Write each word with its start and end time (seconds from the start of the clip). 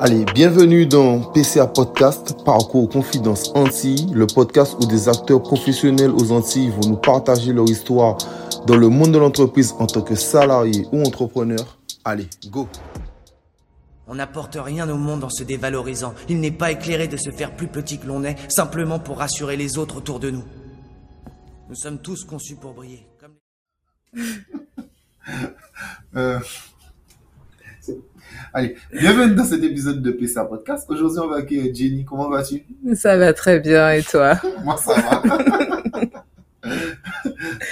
Allez, 0.00 0.24
bienvenue 0.26 0.86
dans 0.86 1.20
PCA 1.32 1.66
Podcast, 1.66 2.44
Parcours 2.44 2.88
Confidence 2.88 3.50
Antilles, 3.56 4.06
le 4.14 4.28
podcast 4.28 4.76
où 4.80 4.86
des 4.86 5.08
acteurs 5.08 5.42
professionnels 5.42 6.12
aux 6.12 6.30
Antilles 6.30 6.70
vont 6.70 6.90
nous 6.90 6.96
partager 6.96 7.52
leur 7.52 7.68
histoire 7.68 8.16
dans 8.68 8.76
le 8.76 8.88
monde 8.90 9.10
de 9.10 9.18
l'entreprise 9.18 9.74
en 9.80 9.88
tant 9.88 10.02
que 10.02 10.14
salarié 10.14 10.86
ou 10.92 11.02
entrepreneur. 11.02 11.80
Allez, 12.04 12.28
go 12.46 12.68
On 14.06 14.14
n'apporte 14.14 14.56
rien 14.60 14.88
au 14.88 14.96
monde 14.96 15.24
en 15.24 15.30
se 15.30 15.42
dévalorisant. 15.42 16.14
Il 16.28 16.38
n'est 16.38 16.52
pas 16.52 16.70
éclairé 16.70 17.08
de 17.08 17.16
se 17.16 17.30
faire 17.30 17.56
plus 17.56 17.66
petit 17.66 17.98
que 17.98 18.06
l'on 18.06 18.22
est, 18.22 18.36
simplement 18.48 19.00
pour 19.00 19.18
rassurer 19.18 19.56
les 19.56 19.78
autres 19.78 19.96
autour 19.96 20.20
de 20.20 20.30
nous. 20.30 20.44
Nous 21.68 21.74
sommes 21.74 21.98
tous 21.98 22.22
conçus 22.22 22.54
pour 22.54 22.72
briller. 22.72 23.04
Comme... 23.20 23.34
Euh, 26.16 26.38
Allez, 28.52 28.76
bienvenue 28.92 29.34
dans 29.34 29.44
cet 29.44 29.62
épisode 29.62 30.02
de 30.02 30.10
PCA 30.10 30.44
Podcast. 30.44 30.88
Aujourd'hui, 30.88 31.20
on 31.20 31.28
va 31.28 31.36
accueillir 31.36 31.74
Jenny. 31.74 32.04
Comment 32.04 32.28
vas-tu? 32.28 32.64
Ça 32.94 33.16
va 33.16 33.32
très 33.32 33.60
bien, 33.60 33.90
et 33.92 34.02
toi? 34.02 34.40
Moi, 34.64 34.76
ça 34.76 34.94
va. 34.94 35.22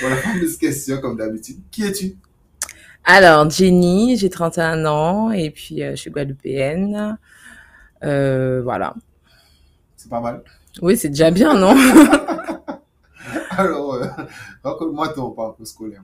voilà, 0.00 0.16
fameuse 0.16 0.56
question, 0.56 1.00
comme 1.00 1.16
d'habitude. 1.16 1.59
Qui 1.70 1.84
es-tu? 1.84 2.16
Alors, 3.05 3.48
Jenny, 3.50 4.16
j'ai 4.16 4.30
31 4.30 4.84
ans, 4.87 5.30
et 5.30 5.50
puis 5.50 5.83
euh, 5.83 5.92
je 5.92 5.97
suis 5.97 6.11
guadeloupéenne. 6.11 7.19
Euh, 8.05 8.61
voilà. 8.62 8.95
C'est 9.97 10.11
pas 10.11 10.20
mal. 10.20 10.42
Oui, 10.83 10.97
c'est 10.97 11.09
déjà 11.09 11.30
bien, 11.30 11.55
non? 11.55 11.75
Alors, 13.50 13.95
euh, 13.95 14.06
raconte-moi 14.62 15.09
ton 15.09 15.30
parcours 15.30 15.66
scolaire. 15.66 16.02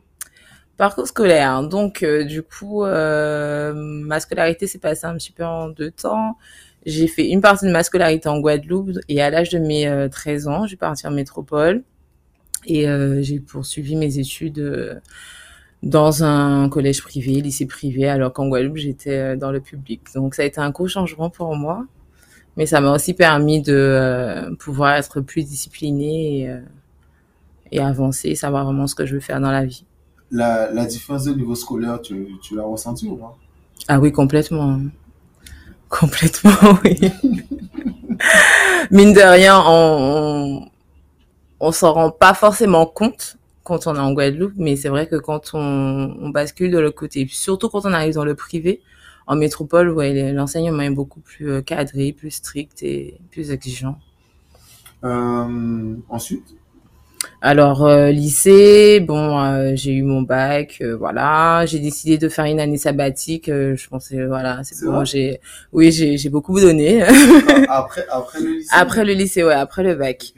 Parcours 0.76 1.06
scolaire. 1.06 1.62
Donc, 1.68 2.02
euh, 2.02 2.24
du 2.24 2.42
coup, 2.42 2.84
euh, 2.84 3.72
ma 3.74 4.20
scolarité 4.20 4.66
s'est 4.66 4.78
passée 4.78 5.06
un 5.06 5.14
petit 5.14 5.32
peu 5.32 5.44
en 5.44 5.68
deux 5.68 5.90
temps. 5.90 6.38
J'ai 6.86 7.06
fait 7.06 7.28
une 7.28 7.40
partie 7.40 7.66
de 7.66 7.70
ma 7.70 7.82
scolarité 7.84 8.28
en 8.28 8.40
Guadeloupe 8.40 8.98
et 9.08 9.22
à 9.22 9.30
l'âge 9.30 9.50
de 9.50 9.58
mes 9.58 9.86
euh, 9.86 10.08
13 10.08 10.48
ans, 10.48 10.66
j'ai 10.66 10.76
parti 10.76 11.06
en 11.06 11.12
métropole 11.12 11.84
et 12.66 12.88
euh, 12.88 13.22
j'ai 13.22 13.40
poursuivi 13.40 13.96
mes 13.96 14.18
études 14.18 14.58
euh, 14.58 14.94
dans 15.82 16.24
un 16.24 16.68
collège 16.68 17.02
privé, 17.02 17.40
lycée 17.40 17.66
privé, 17.66 18.08
alors 18.08 18.32
qu'en 18.32 18.48
Guadeloupe, 18.48 18.76
j'étais 18.76 19.18
euh, 19.18 19.36
dans 19.36 19.50
le 19.50 19.60
public. 19.60 20.02
Donc, 20.14 20.34
ça 20.34 20.42
a 20.42 20.44
été 20.44 20.60
un 20.60 20.70
gros 20.70 20.88
changement 20.88 21.30
pour 21.30 21.54
moi, 21.56 21.86
mais 22.56 22.66
ça 22.66 22.80
m'a 22.80 22.92
aussi 22.92 23.14
permis 23.14 23.62
de 23.62 24.54
pouvoir 24.58 24.94
être 24.94 25.20
plus 25.20 25.44
disciplinée 25.44 26.42
et, 27.72 27.76
et 27.76 27.80
avancer, 27.80 28.34
savoir 28.34 28.64
vraiment 28.64 28.86
ce 28.86 28.94
que 28.94 29.06
je 29.06 29.14
veux 29.14 29.20
faire 29.20 29.40
dans 29.40 29.50
la 29.50 29.64
vie. 29.64 29.84
La, 30.32 30.68
la 30.72 30.84
différence 30.86 31.24
de 31.24 31.32
niveau 31.34 31.54
scolaire, 31.54 32.00
tu, 32.02 32.26
tu 32.42 32.56
l'as 32.56 32.64
ressenti 32.64 33.06
ou 33.06 33.16
pas? 33.16 33.38
Ah 33.88 34.00
oui, 34.00 34.10
complètement. 34.12 34.80
Complètement, 35.88 36.52
oui. 36.84 36.98
Mine 38.90 39.12
de 39.12 39.20
rien, 39.20 39.58
on, 39.66 40.62
on, 40.62 40.70
on 41.60 41.72
s'en 41.72 41.92
rend 41.92 42.10
pas 42.10 42.34
forcément 42.34 42.86
compte 42.86 43.38
quand 43.64 43.86
on 43.86 43.94
est 43.96 44.00
en 44.00 44.12
Guadeloupe, 44.12 44.54
mais 44.56 44.76
c'est 44.76 44.88
vrai 44.88 45.08
que 45.08 45.16
quand 45.16 45.52
on, 45.54 46.16
on 46.20 46.30
bascule 46.30 46.70
de 46.72 46.78
l'autre 46.78 46.96
côté, 46.98 47.26
surtout 47.30 47.68
quand 47.68 47.86
on 47.86 47.92
arrive 47.92 48.14
dans 48.14 48.24
le 48.24 48.34
privé, 48.34 48.82
en 49.26 49.36
métropole, 49.36 49.90
ouais, 49.90 50.32
l'enseignement 50.32 50.82
est 50.82 50.90
beaucoup 50.90 51.20
plus 51.20 51.50
euh, 51.50 51.62
cadré, 51.62 52.12
plus 52.12 52.30
strict 52.32 52.82
et 52.82 53.20
plus 53.30 53.50
exigeant. 53.52 53.98
euh, 55.04 55.96
Ensuite? 56.08 56.54
Alors 57.44 57.84
euh, 57.84 58.10
lycée, 58.12 59.00
bon, 59.00 59.40
euh, 59.42 59.72
j'ai 59.74 59.90
eu 59.92 60.02
mon 60.04 60.22
bac, 60.22 60.78
euh, 60.80 60.96
voilà. 60.96 61.66
J'ai 61.66 61.80
décidé 61.80 62.16
de 62.16 62.28
faire 62.28 62.44
une 62.44 62.60
année 62.60 62.78
sabbatique. 62.78 63.48
euh, 63.48 63.74
je 63.76 63.88
pensais, 63.88 64.24
voilà, 64.26 64.60
c'est 64.62 64.84
bon. 64.86 65.04
J'ai, 65.04 65.40
oui, 65.72 65.90
j'ai 65.90 66.28
beaucoup 66.28 66.60
donné. 66.60 67.02
après, 67.68 68.06
après 68.08 68.38
le 68.40 68.48
lycée 68.52 68.68
après 68.72 69.04
le 69.04 69.12
lycée, 69.14 69.42
ouais, 69.42 69.54
après 69.54 69.82
le 69.82 69.96
bac. 69.96 70.34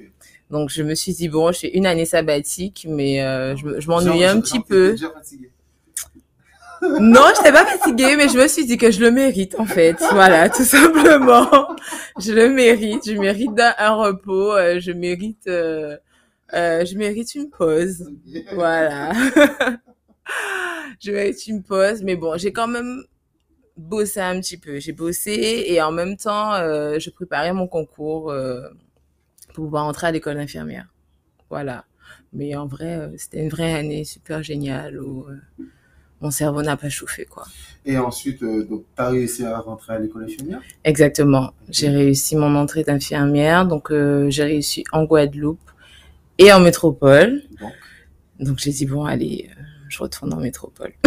Donc 0.50 0.70
je 0.70 0.82
me 0.82 0.94
suis 0.94 1.12
dit 1.12 1.28
bon, 1.28 1.52
je 1.52 1.58
fais 1.60 1.76
une 1.76 1.84
année 1.84 2.06
sabbatique, 2.06 2.86
mais 2.88 3.22
euh, 3.22 3.54
je, 3.54 3.80
je 3.80 3.88
m'ennuyais 3.88 4.24
un 4.26 4.40
petit 4.40 4.60
peu. 4.60 4.92
t'étais 4.94 5.02
déjà 5.02 5.10
fatigué. 5.12 5.50
Non, 7.00 7.22
j'étais 7.36 7.52
pas 7.52 7.64
fatiguée, 7.66 8.14
mais 8.16 8.28
je 8.28 8.36
me 8.38 8.46
suis 8.48 8.64
dit 8.66 8.76
que 8.78 8.90
je 8.90 9.00
le 9.00 9.10
mérite 9.10 9.56
en 9.58 9.66
fait. 9.66 9.96
Voilà, 10.12 10.48
tout 10.48 10.64
simplement. 10.64 11.48
Je 12.18 12.32
le 12.32 12.48
mérite. 12.48 13.02
Je 13.10 13.12
mérite 13.18 13.50
un 13.78 13.94
repos. 13.94 14.52
euh, 14.52 14.80
je 14.80 14.92
mérite, 14.92 15.46
euh, 15.48 15.96
euh, 16.54 16.84
je 16.84 16.96
mérite 16.96 17.34
une 17.34 17.50
pause. 17.50 18.10
Voilà. 18.54 19.12
je 21.00 21.10
être 21.10 21.46
une 21.46 21.62
pause, 21.62 22.02
mais 22.02 22.16
bon, 22.16 22.36
j'ai 22.36 22.52
quand 22.52 22.68
même 22.68 23.02
bossé 23.76 24.20
un 24.20 24.40
petit 24.40 24.56
peu. 24.56 24.78
J'ai 24.78 24.92
bossé 24.92 25.64
et 25.66 25.82
en 25.82 25.90
même 25.90 26.16
temps, 26.16 26.54
euh, 26.54 26.98
je 26.98 27.10
préparais 27.10 27.52
mon 27.52 27.66
concours 27.66 28.30
euh, 28.30 28.60
pour 29.52 29.64
pouvoir 29.64 29.84
entrer 29.84 30.08
à 30.08 30.12
l'école 30.12 30.36
d'infirmière. 30.36 30.86
Voilà. 31.50 31.84
Mais 32.32 32.54
en 32.56 32.66
vrai, 32.66 33.10
c'était 33.16 33.42
une 33.42 33.48
vraie 33.48 33.74
année 33.74 34.04
super 34.04 34.42
géniale 34.42 35.00
où 35.00 35.26
mon 36.20 36.30
cerveau 36.30 36.62
n'a 36.62 36.76
pas 36.76 36.88
chauffé, 36.88 37.26
quoi. 37.26 37.44
Et 37.84 37.96
ensuite, 37.96 38.42
donc, 38.42 38.84
tu 38.96 39.02
as 39.02 39.08
réussi 39.08 39.44
à 39.44 39.58
rentrer 39.58 39.94
à 39.94 39.98
l'école 40.00 40.24
infirmière? 40.24 40.60
Exactement. 40.82 41.52
J'ai 41.68 41.90
réussi 41.90 42.34
mon 42.34 42.56
entrée 42.56 42.82
d'infirmière, 42.82 43.66
donc 43.66 43.92
j'ai 43.92 44.42
réussi 44.42 44.84
en 44.90 45.04
Guadeloupe 45.04 45.60
et 46.38 46.52
en 46.52 46.60
métropole. 46.60 47.42
Donc, 47.60 47.72
Donc 48.40 48.58
j'ai 48.58 48.70
dit 48.70 48.86
bon 48.86 49.04
allez, 49.04 49.50
euh, 49.50 49.62
je 49.88 49.98
retourne 49.98 50.32
en 50.32 50.40
métropole. 50.40 50.92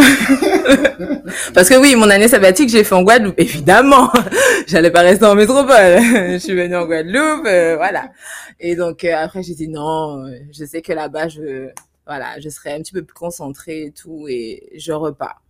Parce 1.53 1.69
que 1.69 1.79
oui, 1.79 1.95
mon 1.95 2.09
année 2.09 2.27
sabbatique 2.27 2.69
j'ai 2.69 2.83
fait 2.83 2.95
en 2.95 3.03
Guadeloupe, 3.03 3.39
évidemment. 3.39 4.11
J'allais 4.67 4.91
pas 4.91 5.01
rester 5.01 5.25
en 5.25 5.35
métropole. 5.35 6.01
je 6.01 6.37
suis 6.37 6.55
venue 6.55 6.75
en 6.75 6.85
Guadeloupe, 6.85 7.45
euh, 7.45 7.75
voilà. 7.75 8.11
Et 8.59 8.75
donc 8.75 9.03
euh, 9.03 9.15
après 9.15 9.43
j'ai 9.43 9.55
dit 9.55 9.67
non, 9.67 10.25
je 10.51 10.65
sais 10.65 10.81
que 10.81 10.93
là-bas 10.93 11.27
je 11.27 11.69
voilà, 12.05 12.39
je 12.39 12.47
serai 12.49 12.71
un 12.71 12.79
petit 12.79 12.93
peu 12.93 13.03
plus 13.03 13.13
concentrée 13.13 13.83
et 13.83 13.91
tout 13.91 14.27
et 14.29 14.69
je 14.77 14.93
repars. 14.93 15.41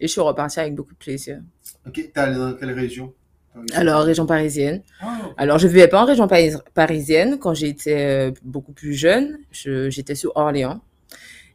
Et 0.00 0.06
je 0.06 0.12
suis 0.12 0.20
repartie 0.22 0.60
avec 0.60 0.74
beaucoup 0.74 0.94
de 0.94 0.98
plaisir. 0.98 1.40
ok, 1.86 1.92
t'es 1.92 2.18
allé 2.18 2.36
dans 2.36 2.54
quelle 2.54 2.72
région? 2.72 3.12
Alors 3.74 4.02
région 4.02 4.26
parisienne. 4.26 4.82
Ah, 5.00 5.18
ok. 5.26 5.34
Alors, 5.36 5.58
je 5.58 5.66
vivais 5.66 5.88
pas 5.88 6.02
en 6.02 6.06
région 6.06 6.28
paris- 6.28 6.54
parisienne 6.74 7.38
quand 7.38 7.52
j'étais 7.54 8.30
euh, 8.30 8.32
beaucoup 8.42 8.72
plus 8.72 8.94
jeune. 8.94 9.38
Je- 9.50 9.90
J'étais 9.90 10.14
sur 10.14 10.32
Orléans. 10.36 10.80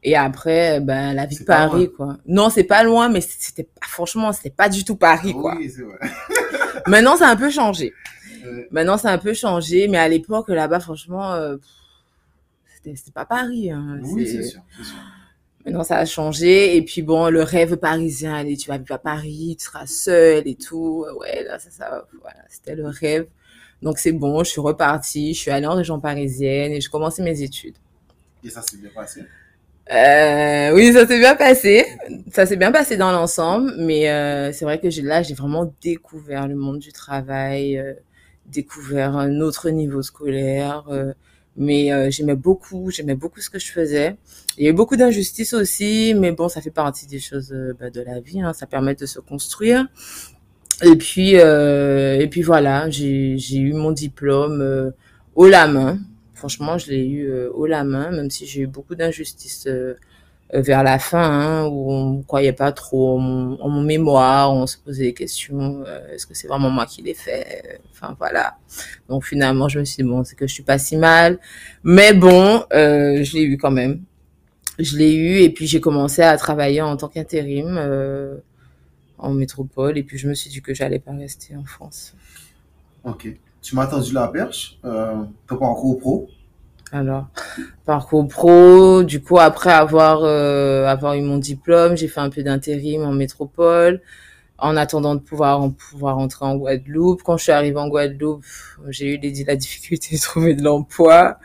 Et 0.03 0.15
après, 0.15 0.77
euh, 0.77 0.79
ben, 0.81 1.13
la 1.13 1.25
vie 1.25 1.37
de 1.39 1.43
Paris, 1.45 1.89
quoi. 1.95 2.17
Non, 2.27 2.49
c'est 2.49 2.63
pas 2.65 2.83
loin, 2.83 3.09
mais 3.09 3.21
c'était 3.21 3.63
pas, 3.63 3.87
franchement, 3.87 4.31
c'était 4.33 4.51
pas 4.51 4.69
du 4.69 4.83
tout 4.83 4.95
Paris, 4.97 5.33
quoi. 5.33 5.55
Oui, 5.57 5.69
c'est 5.69 5.81
vrai. 5.81 5.97
Maintenant, 6.87 7.15
ça 7.15 7.27
a 7.27 7.31
un 7.31 7.35
peu 7.35 7.49
changé. 7.49 7.93
Euh, 8.45 8.63
Maintenant, 8.71 8.97
ça 8.97 9.09
a 9.09 9.13
un 9.13 9.17
peu 9.17 9.33
changé, 9.33 9.87
mais 9.87 9.97
à 9.97 10.07
l'époque, 10.07 10.49
là-bas, 10.49 10.79
franchement, 10.79 11.33
euh, 11.33 11.55
c'était 12.83 13.11
pas 13.11 13.25
Paris. 13.25 13.71
Hein. 13.71 13.99
oui, 14.03 14.27
C'est- 14.27 14.41
c'est 14.43 14.49
sûr, 14.49 14.61
c'est 14.77 14.83
sûr. 14.83 14.95
Maintenant, 15.65 15.83
ça 15.83 15.97
a 15.97 16.05
changé. 16.05 16.75
Et 16.77 16.81
puis, 16.83 17.01
bon, 17.01 17.29
le 17.29 17.41
rêve 17.41 17.75
parisien, 17.77 18.35
allez, 18.35 18.55
tu 18.55 18.69
vas 18.69 18.77
vivre 18.77 18.93
à 18.93 18.99
Paris, 18.99 19.55
tu 19.59 19.65
seras 19.65 19.87
seule 19.87 20.47
et 20.47 20.55
tout. 20.55 21.05
Ouais, 21.19 21.43
là, 21.43 21.57
ça, 21.57 21.69
ça, 21.71 22.07
voilà, 22.21 22.39
c'était 22.49 22.75
le 22.75 22.87
rêve. 22.87 23.27
Donc, 23.81 23.97
c'est 23.97 24.11
bon, 24.11 24.43
je 24.43 24.51
suis 24.51 24.61
repartie, 24.61 25.33
je 25.33 25.39
suis 25.39 25.51
allée 25.51 25.67
en 25.67 25.75
région 25.75 25.99
parisienne 25.99 26.71
et 26.71 26.81
j'ai 26.81 26.89
commencé 26.89 27.23
mes 27.23 27.41
études. 27.41 27.75
Et 28.43 28.49
ça 28.49 28.61
s'est 28.61 28.77
bien 28.77 28.89
passé? 28.93 29.21
Euh, 29.91 30.71
oui, 30.73 30.93
ça 30.93 31.05
s'est 31.05 31.19
bien 31.19 31.35
passé. 31.35 31.85
Ça 32.31 32.45
s'est 32.45 32.55
bien 32.55 32.71
passé 32.71 32.97
dans 32.97 33.11
l'ensemble, 33.11 33.73
mais 33.77 34.09
euh, 34.09 34.51
c'est 34.51 34.65
vrai 34.65 34.79
que 34.79 34.87
là, 35.01 35.23
j'ai 35.23 35.33
vraiment 35.33 35.71
découvert 35.81 36.47
le 36.47 36.55
monde 36.55 36.79
du 36.79 36.91
travail, 36.91 37.77
euh, 37.77 37.93
découvert 38.47 39.15
un 39.15 39.41
autre 39.41 39.69
niveau 39.69 40.01
scolaire. 40.01 40.85
Mais 41.57 41.91
euh, 41.91 42.09
j'aimais 42.09 42.35
beaucoup, 42.35 42.91
j'aimais 42.91 43.15
beaucoup 43.15 43.41
ce 43.41 43.49
que 43.49 43.59
je 43.59 43.71
faisais. 43.71 44.17
Il 44.57 44.63
y 44.63 44.67
a 44.67 44.69
eu 44.71 44.73
beaucoup 44.73 44.95
d'injustices 44.95 45.53
aussi, 45.53 46.13
mais 46.15 46.31
bon, 46.31 46.49
ça 46.49 46.61
fait 46.61 46.71
partie 46.71 47.07
des 47.07 47.19
choses 47.19 47.51
euh, 47.53 47.73
bah, 47.79 47.89
de 47.89 48.01
la 48.01 48.19
vie. 48.19 48.41
Hein, 48.41 48.53
ça 48.53 48.67
permet 48.67 48.95
de 48.95 49.05
se 49.05 49.19
construire. 49.19 49.87
Et 50.83 50.95
puis, 50.95 51.39
euh, 51.39 52.19
et 52.19 52.27
puis 52.27 52.41
voilà, 52.41 52.89
j'ai 52.89 53.57
eu 53.57 53.73
mon 53.73 53.91
diplôme 53.91 54.61
euh, 54.61 54.91
haut 55.35 55.47
la 55.47 55.67
main. 55.67 55.99
Franchement, 56.33 56.77
je 56.77 56.91
l'ai 56.91 57.05
eu 57.07 57.29
euh, 57.29 57.49
haut 57.53 57.65
la 57.65 57.85
main, 57.85 58.11
même 58.11 58.29
si 58.29 58.45
j'ai 58.45 58.61
eu 58.61 58.67
beaucoup 58.67 58.95
d'injustices 58.95 59.67
euh, 59.67 59.95
vers 60.53 60.83
la 60.83 60.99
fin, 60.99 61.23
hein, 61.23 61.65
où 61.65 61.91
on 61.91 62.09
ne 62.17 62.23
croyait 62.23 62.53
pas 62.53 62.71
trop 62.71 63.17
en 63.17 63.19
mon, 63.19 63.81
mémoire, 63.81 64.53
on 64.53 64.67
se 64.67 64.77
posait 64.77 65.05
des 65.05 65.13
questions, 65.13 65.83
euh, 65.85 66.13
est-ce 66.13 66.25
que 66.25 66.33
c'est 66.35 66.47
vraiment 66.47 66.69
moi 66.69 66.85
qui 66.85 67.01
l'ai 67.01 67.13
fait 67.13 67.81
Enfin 67.91 68.15
voilà. 68.19 68.57
Donc 69.09 69.25
finalement, 69.25 69.67
je 69.69 69.79
me 69.79 69.85
suis 69.85 70.03
dit, 70.03 70.09
bon, 70.09 70.23
c'est 70.23 70.35
que 70.35 70.47
je 70.47 70.53
suis 70.53 70.63
pas 70.63 70.77
si 70.77 70.97
mal. 70.97 71.39
Mais 71.83 72.13
bon, 72.13 72.63
euh, 72.73 73.23
je 73.23 73.33
l'ai 73.35 73.43
eu 73.43 73.57
quand 73.57 73.71
même. 73.71 74.01
Je 74.77 74.97
l'ai 74.97 75.13
eu 75.13 75.39
et 75.39 75.49
puis 75.49 75.67
j'ai 75.67 75.79
commencé 75.79 76.21
à 76.21 76.37
travailler 76.37 76.81
en 76.81 76.97
tant 76.97 77.07
qu'intérim 77.07 77.77
euh, 77.77 78.37
en 79.17 79.31
métropole 79.31 79.97
et 79.97 80.03
puis 80.03 80.17
je 80.17 80.27
me 80.27 80.33
suis 80.33 80.49
dit 80.49 80.61
que 80.61 80.73
j'allais 80.73 80.99
pas 80.99 81.13
rester 81.13 81.55
en 81.55 81.63
France. 81.63 82.13
Ok. 83.03 83.27
Tu 83.61 83.75
m'as 83.75 83.87
tendu 83.87 84.13
la 84.13 84.27
perche. 84.27 84.77
Euh, 84.85 85.23
ton 85.47 85.57
parcours 85.57 85.99
pro. 85.99 86.29
Alors, 86.91 87.27
parcours 87.85 88.27
pro, 88.27 89.03
du 89.03 89.21
coup, 89.21 89.39
après 89.39 89.71
avoir, 89.71 90.21
euh, 90.23 90.85
avoir 90.85 91.15
eu 91.15 91.21
mon 91.21 91.37
diplôme, 91.37 91.97
j'ai 91.97 92.07
fait 92.07 92.21
un 92.21 92.29
peu 92.29 92.43
d'intérim 92.43 93.03
en 93.03 93.11
métropole. 93.11 94.01
en 94.57 94.77
attendant 94.77 95.15
de 95.15 95.19
pouvoir 95.19 95.61
en 95.61 95.71
pouvoir 95.71 96.17
entrer 96.17 96.45
en 96.45 96.55
Guadeloupe. 96.55 97.23
Quand 97.23 97.35
je 97.35 97.43
suis 97.43 97.51
arrivée 97.51 97.77
en 97.77 97.89
Guadeloupe, 97.89 98.45
j'ai 98.87 99.15
eu 99.15 99.17
les, 99.17 99.43
la 99.43 99.57
difficulté 99.57 100.15
de 100.15 100.21
trouver 100.21 100.53
de 100.55 100.63
l'emploi. 100.63 101.39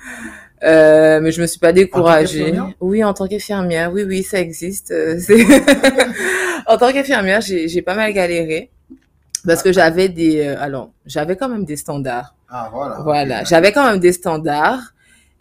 Euh, 0.62 1.20
mais 1.20 1.32
je 1.32 1.40
me 1.40 1.46
suis 1.46 1.58
pas 1.58 1.72
découragée. 1.72 2.54
oui, 2.80 3.02
en 3.02 3.14
tant 3.14 3.26
qu'infirmière, 3.26 3.92
oui, 3.92 4.04
oui, 4.04 4.22
ça 4.22 4.38
existe. 4.38 4.90
Euh, 4.92 5.18
en 6.66 6.76
tant 6.76 6.92
qu'infirmière, 6.92 7.40
j'ai 7.40 7.82
pas 7.82 7.94
mal 7.94 8.12
galéré 8.12 8.70
parce 9.46 9.62
que 9.62 9.72
j'avais 9.72 10.08
des, 10.08 10.46
euh, 10.46 10.60
alors, 10.60 10.90
j'avais 11.06 11.36
quand 11.36 11.48
même 11.48 11.64
des 11.64 11.76
standards. 11.76 12.34
Ah 12.48 12.68
voilà. 12.72 12.98
Voilà, 13.02 13.44
j'avais 13.44 13.72
quand 13.72 13.90
même 13.90 14.00
des 14.00 14.12
standards 14.12 14.92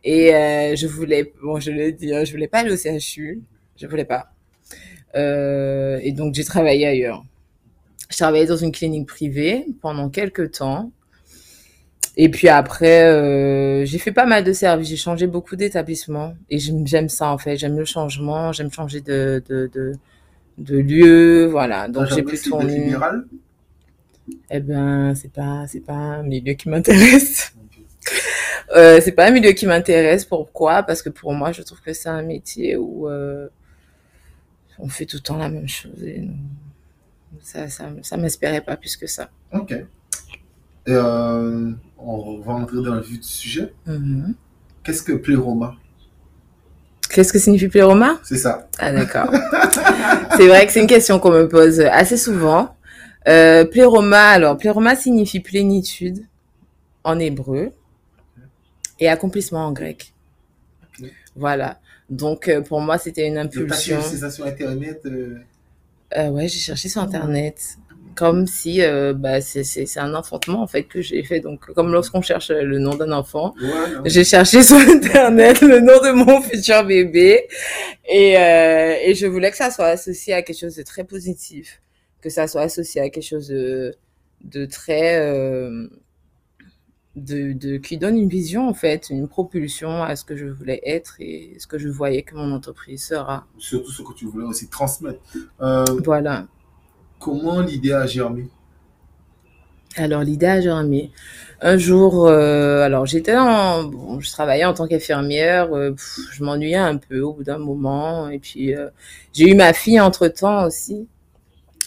et 0.03 0.33
euh, 0.35 0.75
je 0.75 0.87
voulais, 0.87 1.33
bon, 1.41 1.59
je 1.59 1.71
le 1.71 1.91
dis, 1.91 2.13
hein, 2.13 2.23
je 2.23 2.31
voulais 2.31 2.47
pas 2.47 2.59
aller 2.59 2.71
au 2.71 2.77
CHU, 2.77 3.41
je 3.77 3.87
voulais 3.87 4.05
pas. 4.05 4.31
Euh, 5.15 5.99
et 6.03 6.11
donc 6.11 6.35
j'ai 6.35 6.43
travaillé 6.43 6.85
ailleurs. 6.85 7.23
Je 8.09 8.17
travaillais 8.17 8.45
dans 8.45 8.57
une 8.57 8.71
clinique 8.71 9.07
privée 9.07 9.65
pendant 9.81 10.09
quelques 10.09 10.51
temps. 10.51 10.91
Et 12.17 12.29
puis 12.29 12.49
après, 12.49 13.03
euh, 13.03 13.85
j'ai 13.85 13.97
fait 13.97 14.11
pas 14.11 14.25
mal 14.25 14.43
de 14.43 14.51
services. 14.51 14.89
J'ai 14.89 14.97
changé 14.97 15.27
beaucoup 15.27 15.55
d'établissements. 15.55 16.33
Et 16.49 16.59
j'aime 16.59 17.07
ça, 17.07 17.31
en 17.31 17.37
fait. 17.37 17.55
J'aime 17.55 17.77
le 17.77 17.85
changement. 17.85 18.51
J'aime 18.51 18.71
changer 18.71 18.99
de, 19.01 19.41
de, 19.47 19.69
de, 19.73 19.93
de 20.57 20.77
lieu. 20.77 21.45
Voilà. 21.45 21.87
Donc 21.87 22.07
j'ai 22.13 22.23
pu 22.23 22.37
tourner. 22.37 22.93
Eh 24.51 24.59
ben, 24.59 25.15
c'est 25.15 25.31
pas, 25.31 25.65
c'est 25.67 25.79
pas 25.79 25.93
un 25.93 26.23
milieu 26.23 26.53
qui 26.53 26.69
m'intéresse. 26.69 27.53
Euh, 28.75 28.99
c'est 29.01 29.11
pas 29.11 29.27
un 29.27 29.31
milieu 29.31 29.51
qui 29.51 29.65
m'intéresse. 29.65 30.25
Pourquoi? 30.25 30.83
Parce 30.83 31.01
que 31.01 31.09
pour 31.09 31.33
moi, 31.33 31.51
je 31.51 31.61
trouve 31.61 31.81
que 31.81 31.93
c'est 31.93 32.09
un 32.09 32.21
métier 32.21 32.75
où, 32.77 33.07
euh, 33.09 33.47
on 34.77 34.87
fait 34.89 35.05
tout 35.05 35.17
le 35.17 35.21
temps 35.21 35.37
la 35.37 35.49
même 35.49 35.67
chose. 35.67 36.03
Et 36.03 36.27
ça, 37.41 37.67
ça, 37.69 37.89
ça 38.01 38.17
m'espérait 38.17 38.61
pas 38.61 38.77
plus 38.77 38.95
que 38.95 39.07
ça. 39.07 39.29
Ok. 39.53 39.73
Euh, 40.87 41.71
on 41.97 42.39
va 42.39 42.53
entrer 42.53 42.77
dans 42.77 42.95
le 42.95 43.01
vif 43.01 43.19
du 43.19 43.27
sujet. 43.27 43.73
Mm-hmm. 43.87 44.33
Qu'est-ce 44.83 45.03
que 45.03 45.13
pléroma 45.13 45.75
Qu'est-ce 47.09 47.33
que 47.33 47.39
signifie 47.39 47.67
pléroma 47.67 48.19
C'est 48.23 48.37
ça. 48.37 48.69
Ah 48.77 48.91
d'accord. 48.91 49.31
c'est 50.37 50.47
vrai 50.47 50.65
que 50.65 50.71
c'est 50.71 50.81
une 50.81 50.87
question 50.87 51.19
qu'on 51.19 51.31
me 51.31 51.47
pose 51.47 51.79
assez 51.79 52.17
souvent. 52.17 52.75
Euh, 53.27 53.65
pléroma, 53.65 54.29
alors 54.29 54.57
pléroma 54.57 54.95
signifie 54.95 55.39
plénitude 55.39 56.25
en 57.03 57.19
hébreu 57.19 57.71
et 58.99 59.07
accomplissement 59.07 59.65
en 59.65 59.71
grec. 59.71 60.13
Voilà. 61.35 61.79
Donc 62.09 62.47
euh, 62.47 62.61
pour 62.61 62.81
moi 62.81 62.97
c'était 62.97 63.27
une 63.27 63.37
impulsion. 63.37 63.99
Tu 64.09 64.17
ça 64.17 64.31
sur 64.31 64.45
internet 64.45 65.01
euh... 65.05 65.37
euh 66.17 66.29
ouais, 66.29 66.47
j'ai 66.47 66.59
cherché 66.59 66.89
sur 66.89 67.01
internet 67.01 67.77
comme 68.15 68.47
si 68.47 68.81
bah, 69.15 69.39
c'est 69.39 69.97
un 69.97 70.13
enfantement 70.13 70.61
en 70.61 70.67
fait 70.67 70.83
que 70.83 71.01
j'ai 71.01 71.23
fait. 71.23 71.39
Donc 71.39 71.71
comme 71.73 71.93
lorsqu'on 71.93 72.21
cherche 72.21 72.49
le 72.49 72.77
nom 72.77 72.95
d'un 72.95 73.13
enfant, 73.13 73.53
j'ai 74.03 74.25
cherché 74.25 74.61
sur 74.69 74.75
internet 74.75 75.61
le 75.61 75.79
nom 75.79 76.01
de 76.01 76.11
mon 76.11 76.41
futur 76.41 76.83
bébé 76.83 77.47
et, 78.09 78.33
et 78.33 79.15
je 79.15 79.25
voulais 79.25 79.51
que 79.51 79.57
ça 79.57 79.71
soit 79.71 79.87
associé 79.87 80.33
à 80.33 80.41
quelque 80.41 80.59
chose 80.59 80.75
de 80.75 80.83
très 80.83 81.05
positif, 81.05 81.81
que 82.19 82.29
ça 82.29 82.47
soit 82.47 82.63
associé 82.63 82.99
à 82.99 83.09
quelque 83.09 83.23
chose 83.23 83.47
de, 83.47 83.95
de 84.43 84.65
très 84.65 85.17
de, 87.19 87.53
de, 87.53 87.77
qui 87.77 87.97
donne 87.97 88.17
une 88.17 88.29
vision 88.29 88.67
en 88.67 88.73
fait, 88.73 89.09
une 89.09 89.27
propulsion 89.27 90.03
à 90.03 90.15
ce 90.15 90.23
que 90.23 90.35
je 90.35 90.45
voulais 90.45 90.81
être 90.85 91.15
et 91.19 91.55
ce 91.59 91.67
que 91.67 91.77
je 91.77 91.89
voyais 91.89 92.23
que 92.23 92.35
mon 92.35 92.51
entreprise 92.51 93.03
sera. 93.03 93.45
Surtout 93.57 93.91
ce 93.91 94.01
que 94.01 94.13
tu 94.13 94.25
voulais 94.25 94.45
aussi 94.45 94.67
transmettre. 94.67 95.19
Euh, 95.61 95.85
voilà. 96.03 96.47
Comment 97.19 97.61
l'idée 97.61 97.93
a 97.93 98.05
germé? 98.05 98.47
Alors 99.95 100.21
l'idée 100.21 100.45
a 100.45 100.61
germé. 100.61 101.11
Un 101.61 101.77
jour, 101.77 102.27
euh, 102.27 102.83
alors 102.83 103.05
j'étais 103.05 103.35
en, 103.35 103.83
bon, 103.83 104.19
je 104.19 104.31
travaillais 104.31 104.63
en 104.63 104.73
tant 104.73 104.87
qu'infirmière, 104.87 105.73
euh, 105.75 105.93
je 106.31 106.43
m'ennuyais 106.43 106.75
un 106.75 106.97
peu 106.97 107.21
au 107.21 107.33
bout 107.33 107.43
d'un 107.43 107.57
moment, 107.57 108.29
et 108.29 108.39
puis 108.39 108.73
euh, 108.73 108.89
j'ai 109.33 109.49
eu 109.49 109.55
ma 109.55 109.73
fille 109.73 109.99
entre 109.99 110.27
temps 110.27 110.65
aussi. 110.65 111.07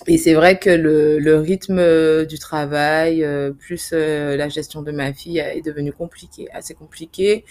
Et 0.08 0.18
c'est 0.18 0.34
vrai 0.34 0.58
que 0.58 0.70
le, 0.70 1.18
le, 1.20 1.38
rythme 1.38 2.26
du 2.26 2.38
travail, 2.38 3.22
euh, 3.22 3.52
plus 3.52 3.90
euh, 3.92 4.36
la 4.36 4.48
gestion 4.48 4.82
de 4.82 4.90
ma 4.90 5.12
fille 5.12 5.38
est 5.38 5.64
devenu 5.64 5.92
compliqué, 5.92 6.48
assez 6.52 6.74
compliqué. 6.74 7.44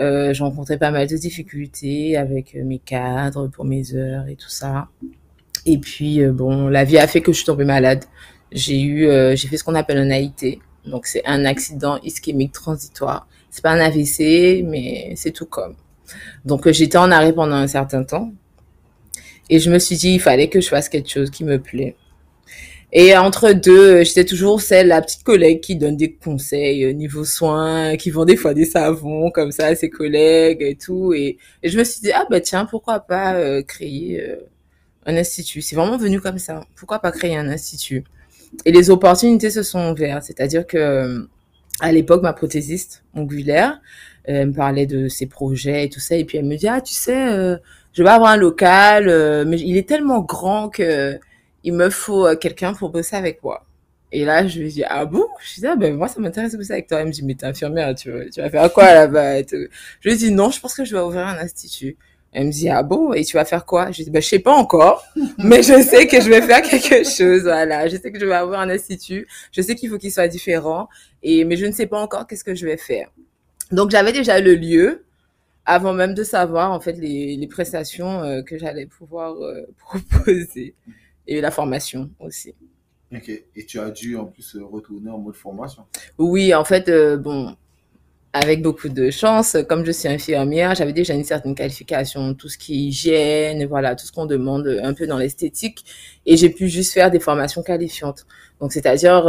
Euh, 0.00 0.32
j'ai 0.32 0.42
rencontré 0.42 0.76
pas 0.76 0.90
mal 0.90 1.06
de 1.06 1.16
difficultés 1.16 2.16
avec 2.16 2.54
mes 2.54 2.80
cadres 2.80 3.46
pour 3.46 3.64
mes 3.64 3.94
heures 3.94 4.26
et 4.26 4.34
tout 4.34 4.48
ça. 4.48 4.88
Et 5.66 5.78
puis, 5.78 6.22
euh, 6.22 6.32
bon, 6.32 6.68
la 6.68 6.84
vie 6.84 6.98
a 6.98 7.06
fait 7.06 7.20
que 7.20 7.32
je 7.32 7.38
suis 7.38 7.46
tombée 7.46 7.64
malade. 7.64 8.04
J'ai 8.52 8.80
eu, 8.80 9.06
euh, 9.06 9.34
j'ai 9.36 9.48
fait 9.48 9.56
ce 9.56 9.64
qu'on 9.64 9.74
appelle 9.74 9.98
un 9.98 10.10
AIT. 10.10 10.60
Donc, 10.86 11.06
c'est 11.06 11.24
un 11.26 11.44
accident 11.44 11.98
ischémique 12.02 12.52
transitoire. 12.52 13.26
C'est 13.50 13.62
pas 13.62 13.70
un 13.70 13.80
AVC, 13.80 14.62
mais 14.64 15.14
c'est 15.16 15.30
tout 15.30 15.46
comme. 15.46 15.74
Donc, 16.44 16.66
euh, 16.66 16.72
j'étais 16.72 16.98
en 16.98 17.10
arrêt 17.10 17.32
pendant 17.32 17.56
un 17.56 17.66
certain 17.66 18.04
temps. 18.04 18.32
Et 19.50 19.58
je 19.58 19.70
me 19.70 19.78
suis 19.78 19.96
dit, 19.96 20.14
il 20.14 20.20
fallait 20.20 20.48
que 20.48 20.60
je 20.60 20.68
fasse 20.68 20.88
quelque 20.88 21.10
chose 21.10 21.30
qui 21.30 21.44
me 21.44 21.58
plaît. 21.58 21.96
Et 22.92 23.16
entre 23.16 23.52
deux, 23.52 24.04
j'étais 24.04 24.24
toujours 24.24 24.62
celle, 24.62 24.86
la 24.86 25.02
petite 25.02 25.24
collègue 25.24 25.60
qui 25.60 25.74
donne 25.74 25.96
des 25.96 26.12
conseils 26.12 26.94
niveau 26.94 27.24
soins, 27.24 27.96
qui 27.96 28.10
vend 28.10 28.24
des 28.24 28.36
fois 28.36 28.54
des 28.54 28.64
savons 28.64 29.32
comme 29.32 29.50
ça 29.50 29.66
à 29.66 29.74
ses 29.74 29.90
collègues 29.90 30.62
et 30.62 30.76
tout. 30.76 31.12
Et, 31.12 31.36
je 31.64 31.76
me 31.76 31.82
suis 31.82 32.00
dit, 32.00 32.12
ah 32.12 32.24
bah 32.30 32.40
tiens, 32.40 32.66
pourquoi 32.66 33.00
pas 33.00 33.34
euh, 33.34 33.62
créer 33.62 34.20
euh, 34.20 34.36
un 35.06 35.16
institut. 35.16 35.60
C'est 35.60 35.74
vraiment 35.74 35.98
venu 35.98 36.20
comme 36.20 36.38
ça. 36.38 36.60
Pourquoi 36.76 37.00
pas 37.00 37.10
créer 37.10 37.36
un 37.36 37.48
institut? 37.48 38.04
Et 38.64 38.70
les 38.70 38.90
opportunités 38.90 39.50
se 39.50 39.64
sont 39.64 39.90
ouvertes. 39.90 40.24
C'est-à-dire 40.24 40.66
que 40.66 41.26
à 41.80 41.92
l'époque, 41.92 42.22
ma 42.22 42.32
prothésiste 42.32 43.04
ongulaire 43.14 43.80
euh, 44.28 44.46
me 44.46 44.52
parlait 44.52 44.86
de 44.86 45.08
ses 45.08 45.26
projets 45.26 45.84
et 45.84 45.88
tout 45.88 46.00
ça. 46.00 46.16
Et 46.16 46.24
puis 46.24 46.38
elle 46.38 46.44
me 46.44 46.56
dit, 46.56 46.68
ah, 46.68 46.80
tu 46.80 46.94
sais, 46.94 47.28
euh, 47.28 47.56
je 47.94 48.02
vais 48.02 48.10
avoir 48.10 48.30
un 48.30 48.36
local, 48.36 49.08
euh, 49.08 49.44
mais 49.46 49.58
il 49.58 49.76
est 49.76 49.88
tellement 49.88 50.20
grand 50.20 50.68
que 50.68 51.18
il 51.62 51.72
me 51.72 51.88
faut 51.88 52.26
euh, 52.26 52.36
quelqu'un 52.36 52.74
pour 52.74 52.90
bosser 52.90 53.16
avec 53.16 53.42
moi. 53.42 53.64
Et 54.12 54.24
là, 54.24 54.46
je 54.46 54.60
lui 54.60 54.68
dis, 54.68 54.84
ah 54.86 55.06
bon? 55.06 55.24
Je 55.42 55.60
dis, 55.60 55.66
ah 55.66 55.76
ben 55.76 55.96
moi, 55.96 56.08
ça 56.08 56.20
m'intéresse 56.20 56.52
de 56.52 56.58
bosser 56.58 56.72
avec 56.72 56.86
toi. 56.86 57.00
Elle 57.00 57.06
me 57.06 57.12
dit, 57.12 57.24
mais 57.24 57.34
t'es 57.34 57.46
infirmière, 57.46 57.94
tu, 57.94 58.10
tu 58.32 58.40
vas 58.40 58.50
faire 58.50 58.72
quoi 58.72 58.92
là-bas 58.92 59.42
Je 59.42 60.08
lui 60.08 60.16
dis, 60.16 60.30
non, 60.30 60.50
je 60.50 60.60
pense 60.60 60.74
que 60.74 60.84
je 60.84 60.94
vais 60.94 61.02
ouvrir 61.02 61.26
un 61.26 61.38
institut. 61.38 61.96
Elle 62.32 62.48
me 62.48 62.52
dit, 62.52 62.68
ah 62.68 62.82
bon, 62.82 63.12
et 63.12 63.24
tu 63.24 63.36
vas 63.36 63.44
faire 63.44 63.64
quoi? 63.64 63.92
Je 63.92 64.02
dis, 64.02 64.10
bah, 64.10 64.20
je 64.20 64.26
sais 64.28 64.40
pas 64.40 64.52
encore, 64.52 65.04
mais 65.38 65.62
je 65.62 65.80
sais 65.80 66.08
que 66.08 66.20
je 66.20 66.28
vais 66.28 66.42
faire 66.42 66.62
quelque 66.62 67.04
chose, 67.08 67.42
voilà. 67.42 67.86
Je 67.86 67.96
sais 67.96 68.10
que 68.10 68.18
je 68.18 68.26
vais 68.26 68.34
avoir 68.34 68.60
un 68.60 68.70
institut, 68.70 69.28
je 69.52 69.62
sais 69.62 69.76
qu'il 69.76 69.88
faut 69.88 69.98
qu'il 69.98 70.12
soit 70.12 70.26
différent, 70.26 70.88
et, 71.22 71.44
mais 71.44 71.56
je 71.56 71.64
ne 71.66 71.72
sais 71.72 71.86
pas 71.86 71.98
encore 71.98 72.26
qu'est-ce 72.26 72.42
que 72.42 72.56
je 72.56 72.66
vais 72.66 72.76
faire. 72.76 73.08
Donc, 73.70 73.90
j'avais 73.90 74.12
déjà 74.12 74.40
le 74.40 74.56
lieu, 74.56 75.04
avant 75.66 75.92
même 75.92 76.14
de 76.14 76.24
savoir, 76.24 76.72
en 76.72 76.80
fait, 76.80 76.92
les, 76.92 77.36
les 77.36 77.46
prestations 77.46 78.22
euh, 78.22 78.42
que 78.42 78.58
j'allais 78.58 78.86
pouvoir 78.86 79.34
euh, 79.42 79.62
proposer, 79.78 80.74
et 81.26 81.40
la 81.40 81.50
formation 81.50 82.10
aussi. 82.20 82.54
Ok, 83.12 83.28
et 83.28 83.66
tu 83.66 83.78
as 83.78 83.90
dû 83.90 84.16
en 84.16 84.26
plus 84.26 84.56
retourner 84.60 85.10
en 85.10 85.18
mode 85.18 85.36
formation? 85.36 85.84
Oui, 86.18 86.52
en 86.54 86.64
fait, 86.64 86.88
euh, 86.88 87.16
bon, 87.16 87.56
avec 88.32 88.60
beaucoup 88.60 88.88
de 88.88 89.10
chance, 89.10 89.56
comme 89.68 89.84
je 89.86 89.92
suis 89.92 90.08
infirmière, 90.08 90.74
j'avais 90.74 90.92
déjà 90.92 91.14
une 91.14 91.24
certaine 91.24 91.54
qualification, 91.54 92.34
tout 92.34 92.48
ce 92.48 92.58
qui 92.58 92.74
est 92.74 92.78
hygiène, 92.88 93.64
voilà, 93.66 93.94
tout 93.94 94.04
ce 94.04 94.12
qu'on 94.12 94.26
demande 94.26 94.80
un 94.82 94.92
peu 94.92 95.06
dans 95.06 95.18
l'esthétique, 95.18 95.84
et 96.26 96.36
j'ai 96.36 96.50
pu 96.50 96.68
juste 96.68 96.92
faire 96.92 97.10
des 97.10 97.20
formations 97.20 97.62
qualifiantes. 97.62 98.26
Donc, 98.60 98.72
c'est-à-dire, 98.72 99.28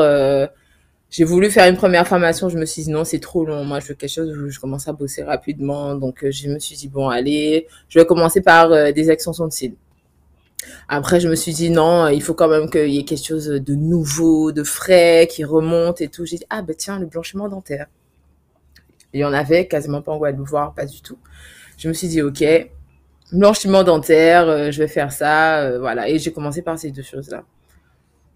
j'ai 1.10 1.24
voulu 1.24 1.50
faire 1.50 1.70
une 1.70 1.78
première 1.78 2.08
formation, 2.08 2.50
je 2.50 2.58
me 2.58 2.66
suis 2.66 2.84
dit 2.84 2.90
non, 2.90 3.04
c'est 3.04 3.20
trop 3.20 3.46
long, 3.46 3.64
moi 3.64 3.80
je 3.80 3.88
veux 3.88 3.94
quelque 3.94 4.10
chose 4.10 4.30
où 4.38 4.50
je 4.50 4.60
commence 4.60 4.88
à 4.88 4.94
bosser 4.94 5.24
rapidement, 5.24 5.96
donc 5.96 6.24
euh, 6.24 6.32
je 6.32 6.50
me 6.50 6.60
suis 6.60 6.76
dit 6.76 6.88
bon, 6.88 7.10
allez, 7.10 7.68
je 7.90 8.00
vais 8.00 8.06
commencer 8.06 8.42
par 8.42 8.72
euh, 8.72 8.92
des 8.92 9.10
extensions 9.12 9.48
de 9.48 9.54
cils. 9.54 9.76
Après, 10.88 11.20
je 11.20 11.30
me 11.30 11.36
suis 11.36 11.54
dit 11.54 11.70
non, 11.70 12.08
il 12.08 12.22
faut 12.24 12.34
quand 12.34 12.48
même 12.48 12.70
qu'il 12.70 12.90
y 12.90 13.00
ait 13.00 13.04
quelque 13.04 13.26
chose 13.26 13.48
de 13.48 13.76
nouveau, 13.76 14.52
de 14.52 14.64
frais, 14.64 15.28
qui 15.30 15.44
remonte 15.44 16.02
et 16.02 16.08
tout. 16.08 16.26
J'ai 16.26 16.38
dit 16.38 16.46
ah 16.50 16.62
ben 16.62 16.76
tiens, 16.76 17.00
le 17.00 17.06
blanchiment 17.06 17.50
dentaire. 17.50 17.88
Il 19.14 19.20
y 19.20 19.26
en 19.26 19.34
avait 19.34 19.68
quasiment 19.68 20.02
pas 20.02 20.12
en 20.12 20.18
Guadeloupe, 20.18 20.48
voire 20.48 20.74
pas 20.74 20.86
du 20.86 21.02
tout. 21.02 21.18
Je 21.78 21.88
me 21.88 21.94
suis 21.94 22.08
dit, 22.08 22.22
OK, 22.22 22.44
blanchiment 23.32 23.84
dentaire, 23.84 24.48
euh, 24.50 24.72
je 24.72 24.80
vais 24.80 24.88
faire 24.88 25.12
ça, 25.12 25.78
voilà. 25.80 26.10
Et 26.10 26.20
j'ai 26.20 26.34
commencé 26.34 26.62
par 26.62 26.78
ces 26.78 26.92
deux 26.92 27.04
choses-là. 27.04 27.44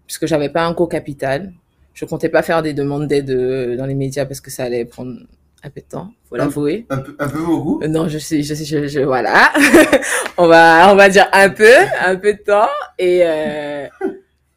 Puisque 0.06 0.26
j'avais 0.26 0.48
pas 0.48 0.64
un 0.64 0.72
gros 0.72 0.86
capital. 0.86 1.52
Je 2.00 2.06
comptais 2.06 2.30
pas 2.30 2.40
faire 2.40 2.62
des 2.62 2.72
demandes 2.72 3.06
d'aide 3.06 3.28
euh, 3.28 3.76
dans 3.76 3.84
les 3.84 3.94
médias 3.94 4.24
parce 4.24 4.40
que 4.40 4.50
ça 4.50 4.64
allait 4.64 4.86
prendre 4.86 5.18
un 5.62 5.68
peu 5.68 5.82
de 5.82 5.86
temps, 5.86 6.14
faut 6.26 6.36
l'avouer. 6.36 6.86
Un, 6.88 6.96
peu, 6.96 7.14
un 7.18 7.28
peu 7.28 7.44
beaucoup? 7.44 7.82
Non, 7.86 8.08
je 8.08 8.16
sais, 8.16 8.42
je 8.42 8.54
sais, 8.54 8.64
je, 8.64 8.86
je 8.88 9.00
voilà. 9.00 9.52
on 10.38 10.46
va, 10.46 10.90
on 10.90 10.96
va 10.96 11.10
dire 11.10 11.28
un 11.34 11.50
peu, 11.50 11.74
un 12.02 12.16
peu 12.16 12.32
de 12.32 12.38
temps. 12.38 12.70
Et, 12.98 13.20
euh, 13.26 13.86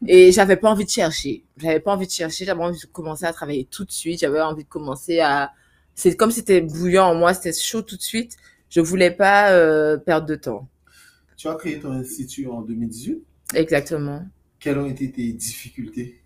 et 0.08 0.32
j'avais 0.32 0.56
pas 0.56 0.70
envie 0.70 0.86
de 0.86 0.90
chercher. 0.90 1.44
J'avais 1.58 1.82
pas 1.82 1.92
envie 1.92 2.08
de 2.08 2.14
chercher, 2.14 2.46
j'avais 2.46 2.64
envie 2.64 2.80
de 2.80 2.86
commencer 2.86 3.26
à 3.26 3.34
travailler 3.34 3.68
tout 3.70 3.84
de 3.84 3.92
suite. 3.92 4.22
J'avais 4.22 4.40
envie 4.40 4.64
de 4.64 4.70
commencer 4.70 5.20
à, 5.20 5.52
c'est 5.96 6.16
comme 6.16 6.32
c'était 6.32 6.62
bouillant 6.62 7.08
en 7.08 7.16
moi, 7.16 7.34
c'était 7.34 7.52
chaud 7.52 7.82
tout 7.82 7.98
de 7.98 8.02
suite. 8.02 8.38
Je 8.70 8.80
voulais 8.80 9.12
pas 9.12 9.52
euh, 9.52 9.98
perdre 9.98 10.28
de 10.28 10.36
temps. 10.36 10.70
Tu 11.36 11.50
as 11.50 11.56
créé 11.56 11.78
ton 11.78 11.92
institut 11.92 12.48
en 12.48 12.62
2018 12.62 13.22
Exactement. 13.54 14.26
quelles 14.62 14.78
ont 14.78 14.86
été 14.86 15.12
tes 15.12 15.34
difficultés? 15.34 16.23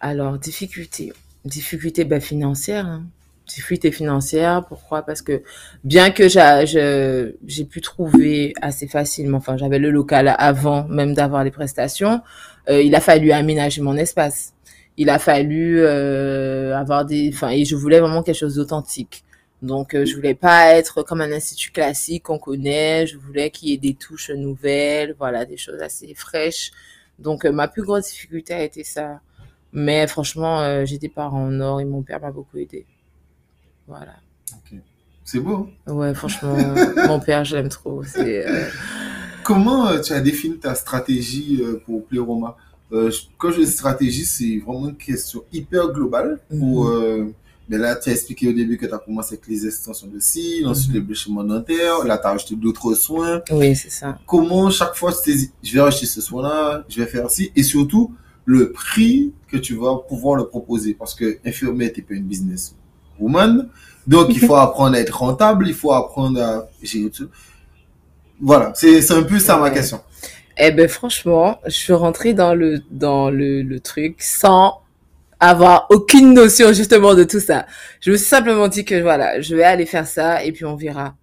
Alors, 0.00 0.38
difficultés. 0.38 1.12
Difficultés 1.44 2.04
ben, 2.04 2.20
financières. 2.20 2.86
Hein. 2.86 3.04
Difficultés 3.46 3.92
financières. 3.92 4.64
Pourquoi? 4.66 5.02
Parce 5.02 5.22
que 5.22 5.42
bien 5.84 6.10
que 6.10 6.28
j'ai 6.28 7.64
pu 7.64 7.80
trouver 7.80 8.52
assez 8.62 8.86
facilement, 8.86 9.38
enfin 9.38 9.56
j'avais 9.56 9.78
le 9.78 9.90
local 9.90 10.34
avant 10.38 10.86
même 10.88 11.14
d'avoir 11.14 11.42
les 11.42 11.50
prestations, 11.50 12.22
euh, 12.68 12.80
il 12.80 12.94
a 12.94 13.00
fallu 13.00 13.32
aménager 13.32 13.82
mon 13.82 13.96
espace. 13.96 14.54
Il 14.96 15.10
a 15.10 15.18
fallu 15.18 15.80
euh, 15.80 16.76
avoir 16.76 17.04
des, 17.04 17.30
enfin 17.32 17.48
et 17.50 17.64
je 17.64 17.74
voulais 17.74 18.00
vraiment 18.00 18.22
quelque 18.22 18.38
chose 18.38 18.54
d'authentique. 18.56 19.24
Donc, 19.62 19.94
euh, 19.94 20.06
je 20.06 20.14
voulais 20.14 20.34
pas 20.34 20.74
être 20.74 21.02
comme 21.02 21.20
un 21.20 21.32
institut 21.32 21.70
classique 21.70 22.24
qu'on 22.24 22.38
connaît. 22.38 23.06
Je 23.06 23.18
voulais 23.18 23.50
qu'il 23.50 23.68
y 23.68 23.74
ait 23.74 23.78
des 23.78 23.94
touches 23.94 24.30
nouvelles, 24.30 25.14
voilà, 25.18 25.44
des 25.44 25.56
choses 25.58 25.82
assez 25.82 26.14
fraîches. 26.14 26.70
Donc, 27.18 27.44
euh, 27.44 27.52
ma 27.52 27.68
plus 27.68 27.82
grosse 27.82 28.06
difficulté 28.06 28.54
a 28.54 28.62
été 28.62 28.84
ça. 28.84 29.20
Mais 29.72 30.06
franchement, 30.06 30.60
euh, 30.60 30.84
j'ai 30.84 30.98
des 30.98 31.08
parents 31.08 31.44
en 31.44 31.60
or 31.60 31.80
et 31.80 31.84
mon 31.84 32.02
père 32.02 32.20
m'a 32.20 32.30
beaucoup 32.30 32.58
aidé. 32.58 32.86
Voilà. 33.86 34.14
C'est 35.24 35.40
beau. 35.40 35.68
Hein. 35.86 35.92
Ouais, 35.92 36.14
franchement, 36.14 36.56
mon 37.06 37.20
père, 37.20 37.44
je 37.44 37.56
l'aime 37.56 37.68
trop. 37.68 38.02
Comment 39.44 40.00
tu 40.00 40.12
as 40.12 40.20
défini 40.20 40.58
ta 40.58 40.74
stratégie 40.74 41.62
pour 41.86 42.04
Pléroma 42.06 42.56
Quand 42.90 43.50
je 43.52 43.60
dis 43.60 43.66
stratégie, 43.66 44.24
c'est 44.24 44.58
vraiment 44.58 44.88
une 44.88 44.96
question 44.96 45.44
hyper 45.52 45.92
globale 45.92 46.40
pour 46.48 46.86
mhm. 46.86 47.32
Mais 47.70 47.78
là, 47.78 47.94
tu 47.94 48.10
as 48.10 48.12
expliqué 48.12 48.48
au 48.48 48.52
début 48.52 48.76
que 48.76 48.84
tu 48.84 48.92
as 48.92 48.98
commencé 48.98 49.34
avec 49.34 49.46
les 49.46 49.64
extensions 49.64 50.08
de 50.08 50.18
cils, 50.18 50.66
ensuite 50.66 50.88
mhm. 50.88 50.94
les 50.94 51.00
blanchiments 51.02 51.44
dentaires, 51.44 52.04
là, 52.04 52.18
tu 52.18 52.26
as 52.26 52.30
acheté 52.30 52.56
d'autres 52.56 52.94
soins. 52.94 53.42
Oui, 53.52 53.76
c'est 53.76 53.92
ça. 53.92 54.18
Comment 54.26 54.70
chaque 54.70 54.96
fois 54.96 55.12
tu 55.12 55.32
je 55.62 55.72
vais 55.74 55.80
acheter 55.80 56.06
ce 56.06 56.20
soin-là, 56.20 56.84
je 56.88 57.00
vais 57.00 57.06
faire 57.06 57.30
ci, 57.30 57.52
et 57.54 57.62
surtout, 57.62 58.12
le 58.50 58.72
prix 58.72 59.32
que 59.46 59.56
tu 59.56 59.76
vas 59.76 59.94
pouvoir 60.08 60.34
le 60.36 60.48
proposer. 60.48 60.94
Parce 60.94 61.14
que 61.14 61.38
infirmière, 61.46 61.92
tu 61.94 62.02
pas 62.02 62.14
une 62.14 62.24
business 62.24 62.74
woman. 63.20 63.68
Donc, 64.08 64.30
il 64.30 64.40
faut 64.40 64.56
apprendre 64.56 64.96
à 64.96 65.00
être 65.00 65.16
rentable, 65.16 65.68
il 65.68 65.74
faut 65.74 65.92
apprendre 65.92 66.42
à 66.42 66.68
gérer 66.82 67.10
tout. 67.10 67.28
Voilà, 68.40 68.72
c'est 68.74 69.08
un 69.12 69.22
peu 69.22 69.38
ça 69.38 69.56
ma 69.56 69.70
question. 69.70 70.00
Eh 70.58 70.72
ben, 70.72 70.88
franchement, 70.88 71.60
je 71.66 71.70
suis 71.70 71.92
rentrée 71.92 72.32
dans 72.32 72.54
le, 72.54 72.80
dans 72.90 73.30
le, 73.30 73.62
le 73.62 73.80
truc 73.80 74.16
sans 74.18 74.80
avoir 75.38 75.86
aucune 75.90 76.34
notion 76.34 76.72
justement 76.72 77.14
de 77.14 77.22
tout 77.22 77.40
ça. 77.40 77.66
Je 78.00 78.10
me 78.10 78.16
suis 78.16 78.26
simplement 78.26 78.66
dit 78.66 78.84
que 78.84 79.00
voilà, 79.00 79.40
je 79.40 79.54
vais 79.54 79.62
aller 79.62 79.86
faire 79.86 80.06
ça 80.06 80.42
et 80.44 80.50
puis 80.50 80.64
on 80.64 80.74
verra. 80.74 81.14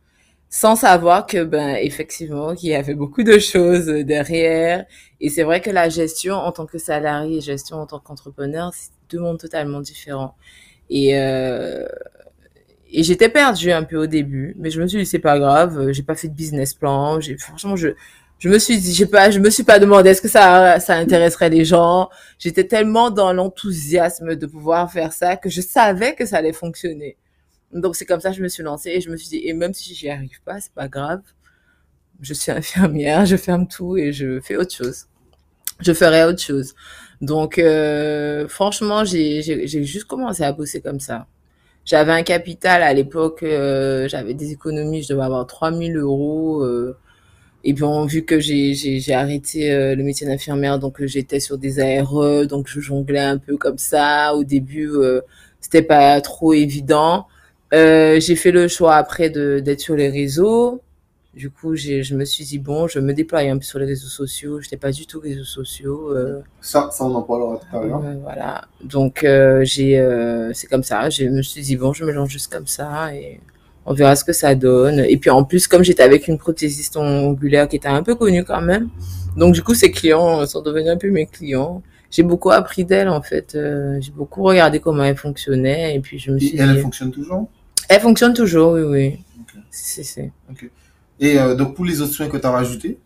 Sans 0.50 0.76
savoir 0.78 1.26
que 1.26 1.44
ben 1.44 1.76
effectivement 1.76 2.56
qu'il 2.56 2.70
y 2.70 2.76
avait 2.76 2.94
beaucoup 2.94 3.24
de 3.24 3.38
choses 3.38 3.88
derrière 3.88 4.86
et 5.20 5.30
c'est 5.30 5.44
vrai 5.44 5.62
que 5.62 5.70
la 5.70 5.90
gestion 5.90 6.36
en 6.36 6.52
tant 6.52 6.66
que 6.66 6.78
salarié 6.78 7.38
et 7.38 7.42
gestion 7.42 7.78
en 7.78 7.86
tant 7.86 8.00
qu'entrepreneur, 8.00 8.72
c'est 8.74 8.92
deux 9.10 9.20
mondes 9.20 9.40
totalement 9.40 9.82
différents. 9.82 10.36
Et 10.90 11.18
euh, 11.20 11.86
et 12.92 13.04
j'étais 13.04 13.30
perdue 13.30 13.72
un 13.72 13.84
peu 13.84 13.98
au 13.98 14.08
début, 14.08 14.56
mais 14.58 14.70
je 14.70 14.82
me 14.82 14.88
suis 14.88 15.00
dit 15.00 15.06
c'est 15.06 15.20
pas 15.20 15.38
grave, 15.40 15.92
j'ai 15.92 16.04
pas 16.04 16.16
fait 16.16 16.30
de 16.30 16.34
business 16.34 16.74
plan, 16.74 17.20
j'ai 17.20 17.38
franchement 17.38 17.76
je 17.76 17.90
je 18.40 18.50
me 18.50 18.60
suis 18.60 18.78
dit, 18.78 18.94
j'ai 18.94 19.08
pas, 19.08 19.32
je 19.32 19.40
me 19.40 19.50
suis 19.50 19.64
pas 19.64 19.80
demandé 19.80 20.12
est-ce 20.12 20.22
que 20.22 20.28
ça, 20.28 20.80
ça 20.80 20.96
intéresserait 20.96 21.50
les 21.50 21.66
gens. 21.66 22.10
J'étais 22.38 22.66
tellement 22.66 23.10
dans 23.10 23.34
l'enthousiasme 23.34 24.36
de 24.36 24.46
pouvoir 24.46 24.92
faire 24.92 25.12
ça 25.14 25.38
que 25.38 25.50
je 25.50 25.62
savais 25.62 26.14
que 26.14 26.26
ça 26.26 26.38
allait 26.38 26.54
fonctionner. 26.54 27.18
Donc 27.74 27.96
c'est 27.96 28.06
comme 28.06 28.22
ça 28.22 28.30
que 28.30 28.36
je 28.38 28.44
me 28.44 28.48
suis 28.48 28.64
lancée 28.64 28.92
et 28.92 29.02
je 29.02 29.10
me 29.10 29.18
suis 29.18 29.30
dit, 29.30 29.42
et 29.44 29.54
même 29.54 29.74
si 29.74 29.94
j'y 29.94 30.10
arrive 30.10 30.42
pas, 30.44 30.60
c'est 30.60 30.74
pas 30.74 30.88
grave. 30.88 31.22
Je 32.22 32.34
suis 32.34 32.52
infirmière, 32.52 33.26
je 33.26 33.38
ferme 33.38 33.68
tout 33.68 33.98
et 33.98 34.12
je 34.14 34.40
fais 34.40 34.56
autre 34.56 34.74
chose. 34.74 35.06
Je 35.80 35.94
ferai 35.94 36.24
autre 36.24 36.42
chose. 36.42 36.74
Donc 37.22 37.58
euh, 37.60 38.48
franchement, 38.48 39.06
j'ai, 39.06 39.42
juste 39.68 40.06
commencé 40.06 40.44
à 40.44 40.52
bosser 40.54 40.82
comme 40.82 41.00
ça. 41.00 41.28
J'avais 41.86 42.12
un 42.12 42.24
capital 42.24 42.84
à 42.84 42.94
l'époque, 42.94 43.44
euh, 43.44 44.08
j'avais 44.10 44.34
des 44.34 44.52
économies, 44.52 45.04
je 45.04 45.10
devais 45.10 45.24
avoir 45.24 45.48
3000 45.48 45.98
euros. 45.98 46.62
Euh, 46.64 46.98
et 47.64 47.74
bon, 47.74 48.06
vu 48.06 48.24
que 48.24 48.40
j'ai 48.40 49.14
arrêté 49.14 49.72
euh, 49.74 49.94
le 49.96 50.04
métier 50.04 50.26
d'infirmière, 50.26 50.80
donc 50.80 51.02
euh, 51.02 51.08
j'étais 51.08 51.40
sur 51.42 51.58
des 51.58 51.80
ARE, 51.80 52.48
donc 52.48 52.68
je 52.68 52.80
jonglais 52.80 53.20
un 53.20 53.38
peu 53.38 53.58
comme 53.58 53.78
ça. 53.78 54.36
Au 54.36 54.44
début, 54.44 54.90
euh, 54.90 55.22
c'était 55.60 55.82
pas 55.82 56.22
trop 56.22 56.54
évident. 56.54 57.28
Euh, 57.74 58.20
j'ai 58.20 58.36
fait 58.36 58.52
le 58.52 58.68
choix 58.68 58.96
après 58.96 59.30
de, 59.30 59.60
d'être 59.60 59.80
sur 59.82 59.96
les 59.96 60.10
réseaux. 60.10 60.82
Du 61.34 61.52
coup, 61.52 61.76
j'ai, 61.76 62.02
je 62.02 62.16
me 62.16 62.26
suis 62.26 62.44
dit, 62.46 62.58
bon, 62.58 62.88
je 62.88 63.00
me 63.00 63.14
déploie 63.14 63.40
un 63.42 63.58
peu 63.58 63.64
sur 63.64 63.78
les 63.78 63.86
réseaux 63.86 64.08
sociaux. 64.08 64.60
Je 64.60 64.66
n'étais 64.66 64.78
pas 64.78 64.92
du 64.92 65.06
tout 65.06 65.20
réseaux 65.20 65.44
sociaux. 65.44 66.12
Euh, 66.16 66.40
ça, 66.62 66.90
ça, 66.92 67.06
on 67.06 67.14
en 67.14 67.22
parlera 67.22 67.58
tout 67.58 67.78
à 67.78 67.84
l'heure. 67.84 68.02
voilà. 68.24 68.66
Donc, 68.84 69.20
j'ai, 69.64 70.50
c'est 70.54 70.68
comme 70.68 70.84
ça. 70.84 71.10
Je 71.10 71.26
me 71.26 71.42
suis 71.44 71.62
dit, 71.62 71.76
bon, 71.76 71.94
je 71.94 72.06
me 72.06 72.12
lance 72.12 72.30
juste 72.30 72.52
comme 72.52 72.66
ça. 72.66 73.14
Et 73.14 73.40
on 73.88 73.94
verra 73.94 74.16
ce 74.16 74.24
que 74.24 74.34
ça 74.34 74.54
donne. 74.54 75.00
Et 75.00 75.18
puis 75.18 75.30
en 75.30 75.44
plus, 75.44 75.68
comme 75.68 75.84
j'étais 75.84 76.04
avec 76.04 76.28
une 76.28 76.38
prothésiste 76.38 76.98
ongulaire 76.98 77.70
qui 77.70 77.78
était 77.78 77.88
un 77.88 78.04
peu 78.04 78.16
connue 78.16 78.44
quand 78.44 78.62
même, 78.62 78.90
donc 79.38 79.54
du 79.54 79.64
coup, 79.64 79.74
ses 79.74 79.92
clients 79.92 80.46
sont 80.46 80.62
devenus 80.62 80.90
un 80.90 80.98
peu 80.98 81.10
mes 81.10 81.26
clients. 81.26 81.82
J'ai 82.12 82.24
beaucoup 82.24 82.52
appris 82.52 82.84
d'elle 82.84 83.10
en 83.10 83.22
fait. 83.22 83.56
Euh, 83.56 83.98
j'ai 84.02 84.12
beaucoup 84.12 84.44
regardé 84.44 84.80
comment 84.80 85.04
elle 85.04 85.16
fonctionnait 85.16 85.96
et 85.96 86.00
puis 86.00 86.20
je 86.20 86.32
me 86.32 86.38
suis. 86.40 86.58
Et 86.58 86.60
elle 86.60 86.80
fonctionne 86.80 87.12
toujours? 87.12 87.50
Elle 87.90 88.02
fonctionne 88.02 88.34
toujours, 88.34 88.74
oui, 88.74 88.82
oui. 88.82 89.20
C'est, 89.72 90.04
c'est. 90.04 90.32
Et 91.20 91.40
euh, 91.40 91.56
donc 91.56 91.76
pour 91.76 91.86
les 91.86 92.02
autres 92.02 92.14
soins 92.14 92.28
que 92.28 92.38
tu 92.38 92.46
as 92.46 92.52
rajoutés? 92.52 92.98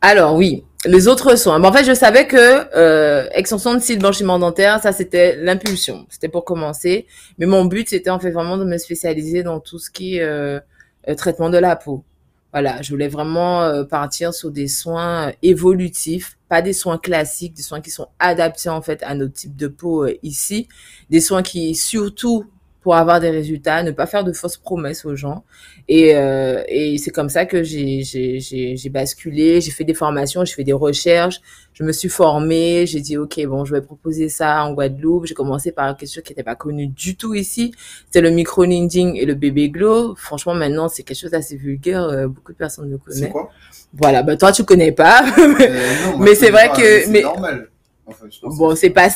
Alors 0.00 0.34
oui, 0.34 0.64
les 0.84 1.08
autres 1.08 1.36
soins. 1.36 1.62
en 1.62 1.72
fait, 1.72 1.84
je 1.84 1.94
savais 1.94 2.26
que 2.26 2.76
euh, 2.76 3.28
extension 3.32 3.74
de 3.74 3.80
cils, 3.80 3.98
blanchiment 3.98 4.38
dentaire, 4.38 4.80
ça 4.80 4.92
c'était 4.92 5.36
l'impulsion. 5.36 6.06
C'était 6.08 6.28
pour 6.28 6.44
commencer. 6.44 7.06
Mais 7.38 7.46
mon 7.46 7.64
but, 7.64 7.88
c'était 7.88 8.10
en 8.10 8.18
fait 8.18 8.30
vraiment 8.30 8.56
de 8.56 8.64
me 8.64 8.78
spécialiser 8.78 9.42
dans 9.42 9.60
tout 9.60 9.78
ce 9.78 9.90
qui 9.90 10.16
est 10.16 10.22
euh, 10.22 10.60
euh 11.08 11.14
traitement 11.14 11.50
de 11.50 11.58
la 11.58 11.76
peau. 11.76 12.04
Voilà, 12.52 12.80
je 12.80 12.90
voulais 12.90 13.08
vraiment 13.08 13.62
euh, 13.62 13.84
partir 13.84 14.32
sur 14.32 14.50
des 14.50 14.68
soins 14.68 15.32
évolutifs, 15.42 16.38
pas 16.48 16.62
des 16.62 16.72
soins 16.72 16.96
classiques, 16.96 17.54
des 17.54 17.62
soins 17.62 17.80
qui 17.80 17.90
sont 17.90 18.08
adaptés 18.18 18.70
en 18.70 18.80
fait 18.80 19.02
à 19.02 19.14
notre 19.14 19.34
type 19.34 19.56
de 19.56 19.68
peau 19.68 20.06
ici, 20.22 20.68
des 21.10 21.20
soins 21.20 21.42
qui 21.42 21.74
surtout 21.74 22.46
pour 22.86 22.94
avoir 22.94 23.18
des 23.18 23.30
résultats, 23.30 23.82
ne 23.82 23.90
pas 23.90 24.06
faire 24.06 24.22
de 24.22 24.30
fausses 24.30 24.58
promesses 24.58 25.04
aux 25.04 25.16
gens. 25.16 25.42
Et, 25.88 26.14
euh, 26.14 26.62
et 26.68 26.98
c'est 26.98 27.10
comme 27.10 27.28
ça 27.28 27.44
que 27.44 27.64
j'ai, 27.64 28.04
j'ai, 28.04 28.38
j'ai, 28.38 28.76
j'ai 28.76 28.90
basculé, 28.90 29.60
j'ai 29.60 29.72
fait 29.72 29.82
des 29.82 29.92
formations, 29.92 30.44
j'ai 30.44 30.54
fait 30.54 30.62
des 30.62 30.72
recherches, 30.72 31.40
je 31.72 31.82
me 31.82 31.90
suis 31.90 32.08
formée, 32.08 32.86
j'ai 32.86 33.00
dit, 33.00 33.16
OK, 33.16 33.44
bon, 33.46 33.64
je 33.64 33.74
vais 33.74 33.80
proposer 33.80 34.28
ça 34.28 34.62
en 34.62 34.72
Guadeloupe. 34.72 35.26
J'ai 35.26 35.34
commencé 35.34 35.72
par 35.72 35.96
quelque 35.96 36.08
chose 36.08 36.22
qui 36.22 36.30
n'était 36.30 36.44
pas 36.44 36.54
connu 36.54 36.86
du 36.86 37.16
tout 37.16 37.34
ici. 37.34 37.74
C'est 38.12 38.20
le 38.20 38.30
micro-lending 38.30 39.16
et 39.16 39.24
le 39.24 39.34
bébé 39.34 39.68
glow. 39.68 40.14
Franchement, 40.14 40.54
maintenant, 40.54 40.88
c'est 40.88 41.02
quelque 41.02 41.18
chose 41.18 41.32
d'assez 41.32 41.56
vulgaire. 41.56 42.04
Euh, 42.04 42.28
beaucoup 42.28 42.52
de 42.52 42.56
personnes 42.56 42.88
le 42.88 42.98
connaissent. 42.98 43.18
C'est 43.18 43.30
quoi? 43.30 43.50
Voilà, 43.94 44.22
bah 44.22 44.36
toi 44.36 44.52
tu 44.52 44.62
connais 44.62 44.92
pas, 44.92 45.24
euh, 45.38 46.12
mais 46.20 46.36
c'est 46.36 46.50
vrai 46.50 46.68
que 46.68 47.08
mais 47.10 47.24
bon, 48.42 48.74
c'est 48.76 48.90
pas, 48.90 49.08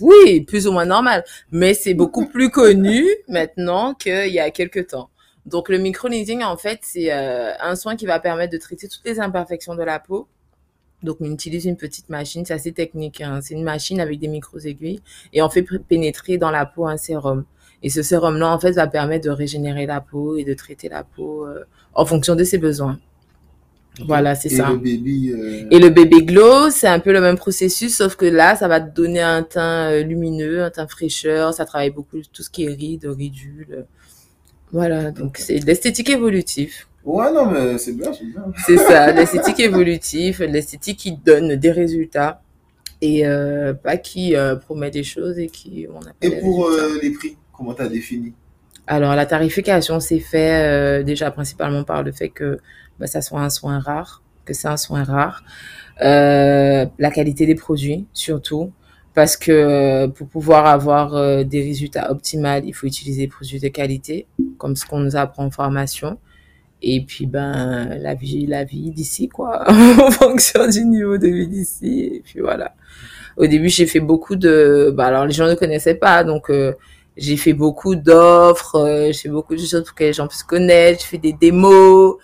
oui, 0.00 0.40
plus 0.42 0.66
ou 0.66 0.72
moins 0.72 0.86
normal, 0.86 1.24
mais 1.50 1.74
c'est 1.74 1.94
beaucoup 2.02 2.26
plus 2.26 2.50
connu 2.50 3.04
maintenant 3.28 3.94
qu'il 3.94 4.28
y 4.28 4.38
a 4.38 4.50
quelques 4.50 4.88
temps. 4.88 5.10
Donc, 5.46 5.68
le 5.68 5.78
micro-needling, 5.78 6.42
en 6.42 6.56
fait, 6.56 6.80
c'est 6.82 7.12
euh, 7.12 7.52
un 7.58 7.74
soin 7.74 7.96
qui 7.96 8.06
va 8.06 8.20
permettre 8.20 8.52
de 8.52 8.58
traiter 8.58 8.86
toutes 8.86 9.04
les 9.04 9.18
imperfections 9.18 9.74
de 9.74 9.82
la 9.82 9.98
peau. 9.98 10.28
Donc, 11.02 11.18
on 11.20 11.32
utilise 11.32 11.64
une 11.64 11.76
petite 11.76 12.10
machine, 12.10 12.44
c'est 12.44 12.52
assez 12.52 12.72
technique. 12.72 13.20
Hein. 13.20 13.40
C'est 13.40 13.54
une 13.54 13.62
machine 13.62 14.00
avec 14.00 14.18
des 14.18 14.28
micro-aiguilles 14.28 15.00
et 15.32 15.40
on 15.40 15.48
fait 15.48 15.64
pénétrer 15.88 16.36
dans 16.36 16.50
la 16.50 16.66
peau 16.66 16.86
un 16.86 16.96
sérum. 16.96 17.44
Et 17.82 17.88
ce 17.88 18.02
sérum-là, 18.02 18.52
en 18.52 18.58
fait, 18.58 18.72
va 18.72 18.88
permettre 18.88 19.24
de 19.24 19.30
régénérer 19.30 19.86
la 19.86 20.00
peau 20.00 20.36
et 20.36 20.44
de 20.44 20.52
traiter 20.54 20.88
la 20.88 21.04
peau 21.04 21.46
euh, 21.46 21.64
en 21.94 22.04
fonction 22.04 22.34
de 22.34 22.44
ses 22.44 22.58
besoins. 22.58 22.98
Voilà, 24.06 24.34
c'est 24.34 24.48
ça. 24.48 24.70
Le 24.70 24.76
baby, 24.76 25.32
euh, 25.32 25.66
Et 25.70 25.78
le 25.78 25.88
bébé 25.90 26.22
glow, 26.22 26.70
c'est 26.70 26.86
un 26.86 27.00
peu 27.00 27.12
le 27.12 27.20
même 27.20 27.36
processus, 27.36 27.96
sauf 27.96 28.16
que 28.16 28.26
là, 28.26 28.56
ça 28.56 28.68
va 28.68 28.80
te 28.80 28.94
donner 28.94 29.20
un 29.20 29.42
teint 29.42 29.90
euh, 29.90 30.02
lumineux, 30.02 30.62
un 30.62 30.70
teint 30.70 30.86
fraîcheur. 30.86 31.54
Ça 31.54 31.64
travaille 31.64 31.90
beaucoup 31.90 32.18
tout 32.32 32.42
ce 32.42 32.50
qui 32.50 32.64
est 32.64 32.68
rides, 32.68 33.06
ridules. 33.06 33.86
Voilà, 34.72 35.10
donc 35.10 35.38
c'est 35.38 35.58
de 35.58 35.66
l'esthétique 35.66 36.10
évolutive. 36.10 36.74
Ouais, 37.04 37.32
non, 37.32 37.46
mais 37.50 37.78
c'est 37.78 37.92
bien, 37.92 38.12
c'est 38.12 38.26
bien. 38.26 38.44
C'est 38.66 38.76
ça, 38.76 39.12
l'esthétique 39.12 39.60
évolutive, 39.60 40.42
l'esthétique 40.42 40.98
qui 40.98 41.12
donne 41.12 41.56
des 41.56 41.70
résultats 41.70 42.42
et 43.00 43.26
euh, 43.26 43.72
pas 43.72 43.96
qui 43.96 44.34
promet 44.66 44.90
des 44.90 45.04
choses 45.04 45.38
et 45.38 45.46
qui 45.46 45.86
on 45.90 46.00
Et 46.20 46.40
pour 46.40 46.70
les 47.00 47.10
prix, 47.10 47.36
comment 47.52 47.72
tu 47.72 47.82
as 47.82 47.88
défini? 47.88 48.34
Alors, 48.86 49.14
la 49.14 49.26
tarification 49.26 50.00
s'est 50.00 50.18
fait 50.18 51.02
déjà 51.04 51.30
principalement 51.30 51.84
par 51.84 52.02
le 52.02 52.12
fait 52.12 52.28
que 52.28 52.58
bah, 52.98 53.06
ça 53.06 53.20
soit 53.20 53.40
un 53.40 53.50
soin 53.50 53.78
rare, 53.78 54.22
que 54.44 54.54
c'est 54.54 54.68
un 54.68 54.76
soin 54.76 55.04
rare. 55.04 55.42
Euh, 56.02 56.86
la 56.98 57.10
qualité 57.10 57.46
des 57.46 57.54
produits, 57.54 58.06
surtout, 58.12 58.72
parce 59.14 59.36
que 59.36 59.50
euh, 59.50 60.08
pour 60.08 60.28
pouvoir 60.28 60.66
avoir 60.66 61.14
euh, 61.16 61.44
des 61.44 61.62
résultats 61.62 62.10
optimaux, 62.10 62.60
il 62.64 62.72
faut 62.72 62.86
utiliser 62.86 63.22
des 63.22 63.28
produits 63.28 63.60
de 63.60 63.68
qualité, 63.68 64.26
comme 64.58 64.76
ce 64.76 64.86
qu'on 64.86 65.00
nous 65.00 65.16
apprend 65.16 65.44
en 65.44 65.50
formation. 65.50 66.18
Et 66.80 67.04
puis, 67.04 67.26
ben, 67.26 67.98
la 68.00 68.14
vie, 68.14 68.46
la 68.46 68.64
vie 68.64 68.90
d'ici, 68.92 69.28
quoi, 69.28 69.64
en 69.68 70.10
fonction 70.12 70.68
du 70.68 70.84
niveau 70.84 71.18
de 71.18 71.26
vie 71.26 71.48
d'ici. 71.48 72.10
Et 72.14 72.22
puis 72.24 72.40
voilà. 72.40 72.74
Au 73.36 73.46
début, 73.46 73.68
j'ai 73.68 73.86
fait 73.86 74.00
beaucoup 74.00 74.36
de, 74.36 74.92
bah, 74.94 75.06
alors 75.06 75.24
les 75.26 75.32
gens 75.32 75.46
ne 75.46 75.54
connaissaient 75.54 75.94
pas, 75.94 76.24
donc 76.24 76.50
euh, 76.50 76.74
j'ai 77.16 77.36
fait 77.36 77.52
beaucoup 77.52 77.94
d'offres, 77.94 78.76
euh, 78.76 79.06
j'ai 79.06 79.12
fait 79.12 79.28
beaucoup 79.28 79.54
de 79.54 79.60
choses 79.60 79.84
pour 79.84 79.94
que 79.94 80.04
les 80.04 80.12
gens 80.12 80.26
puissent 80.26 80.42
connaître, 80.42 81.00
j'ai 81.00 81.06
fait 81.06 81.18
des 81.18 81.32
démos, 81.32 82.16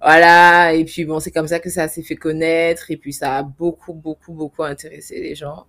voilà. 0.00 0.74
Et 0.74 0.84
puis 0.84 1.04
bon, 1.04 1.20
c'est 1.20 1.30
comme 1.30 1.48
ça 1.48 1.58
que 1.60 1.70
ça 1.70 1.88
s'est 1.88 2.02
fait 2.02 2.16
connaître, 2.16 2.90
et 2.90 2.96
puis 2.96 3.12
ça 3.12 3.38
a 3.38 3.42
beaucoup, 3.42 3.94
beaucoup, 3.94 4.32
beaucoup 4.32 4.64
intéressé 4.64 5.20
les 5.20 5.34
gens. 5.34 5.66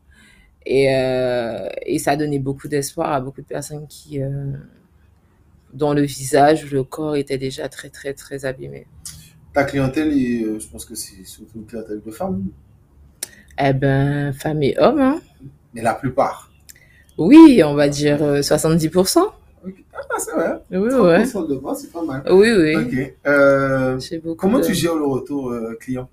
Et, 0.66 0.94
euh, 0.94 1.68
et 1.86 2.00
ça 2.00 2.12
a 2.12 2.16
donné 2.16 2.38
beaucoup 2.40 2.68
d'espoir 2.68 3.12
à 3.12 3.22
beaucoup 3.22 3.42
de 3.42 3.48
personnes 3.48 3.88
qui, 3.88 4.22
euh, 4.22 4.52
dont 5.74 5.94
le 5.94 6.02
visage 6.02 6.66
ou 6.66 6.68
le 6.74 6.84
corps 6.84 7.16
était 7.16 7.38
déjà 7.38 7.70
très, 7.70 7.90
très, 7.90 8.14
très 8.14 8.46
abîmé. 8.46 8.86
Ta 9.54 9.64
clientèle, 9.64 10.10
euh, 10.10 10.60
je 10.60 10.68
pense 10.68 10.86
que 10.86 10.96
c'est 10.96 11.24
surtout 11.24 11.60
une 11.60 11.66
clientèle 11.66 12.02
de 12.06 12.12
femmes. 12.12 12.46
Eh 13.58 13.74
ben, 13.74 14.32
femmes 14.34 14.64
et 14.64 14.78
hommes, 14.78 15.02
hein. 15.02 15.22
Mais 15.74 15.82
la 15.82 15.94
plupart. 15.94 16.52
Oui, 17.18 17.62
on 17.66 17.74
va 17.74 17.90
dire 17.90 18.24
euh, 18.24 18.40
70%. 18.40 19.20
Ah, 19.94 20.16
c'est 20.18 20.32
vrai. 20.32 20.62
Oui, 20.72 20.78
ouais. 20.94 21.24
30% 21.24 21.48
de 21.48 21.56
vente, 21.56 21.78
c'est 21.78 21.92
pas 21.92 22.04
mal. 22.04 22.24
Oui, 22.32 22.52
oui. 22.52 22.76
Ok. 22.76 23.14
Euh, 23.28 24.00
comment 24.38 24.60
de- 24.60 24.64
tu 24.64 24.74
gères 24.74 24.96
le 24.96 25.06
retour 25.06 25.52
euh, 25.52 25.76
client? 25.80 26.10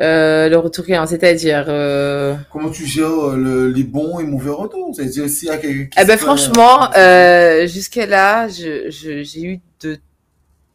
Euh, 0.00 0.48
le 0.48 0.56
retour 0.56 0.84
client, 0.84 1.06
c'est-à-dire... 1.06 1.64
Comment 2.50 2.70
tu 2.70 2.86
gères 2.86 3.36
le- 3.36 3.68
les 3.68 3.84
bons 3.84 4.18
et 4.18 4.24
mauvais 4.24 4.50
retours? 4.50 4.92
C'est-à-dire 4.94 5.28
s'il 5.28 5.48
y 5.48 5.50
a 5.50 5.58
quelqu'un 5.58 6.00
Eh 6.00 6.04
ben 6.04 6.18
franchement, 6.18 6.90
jusqu'à 7.66 8.06
là, 8.06 8.48
je, 8.48 8.90
je- 8.90 9.22
j'ai 9.22 9.42
eu 9.44 9.60
de 9.82 9.98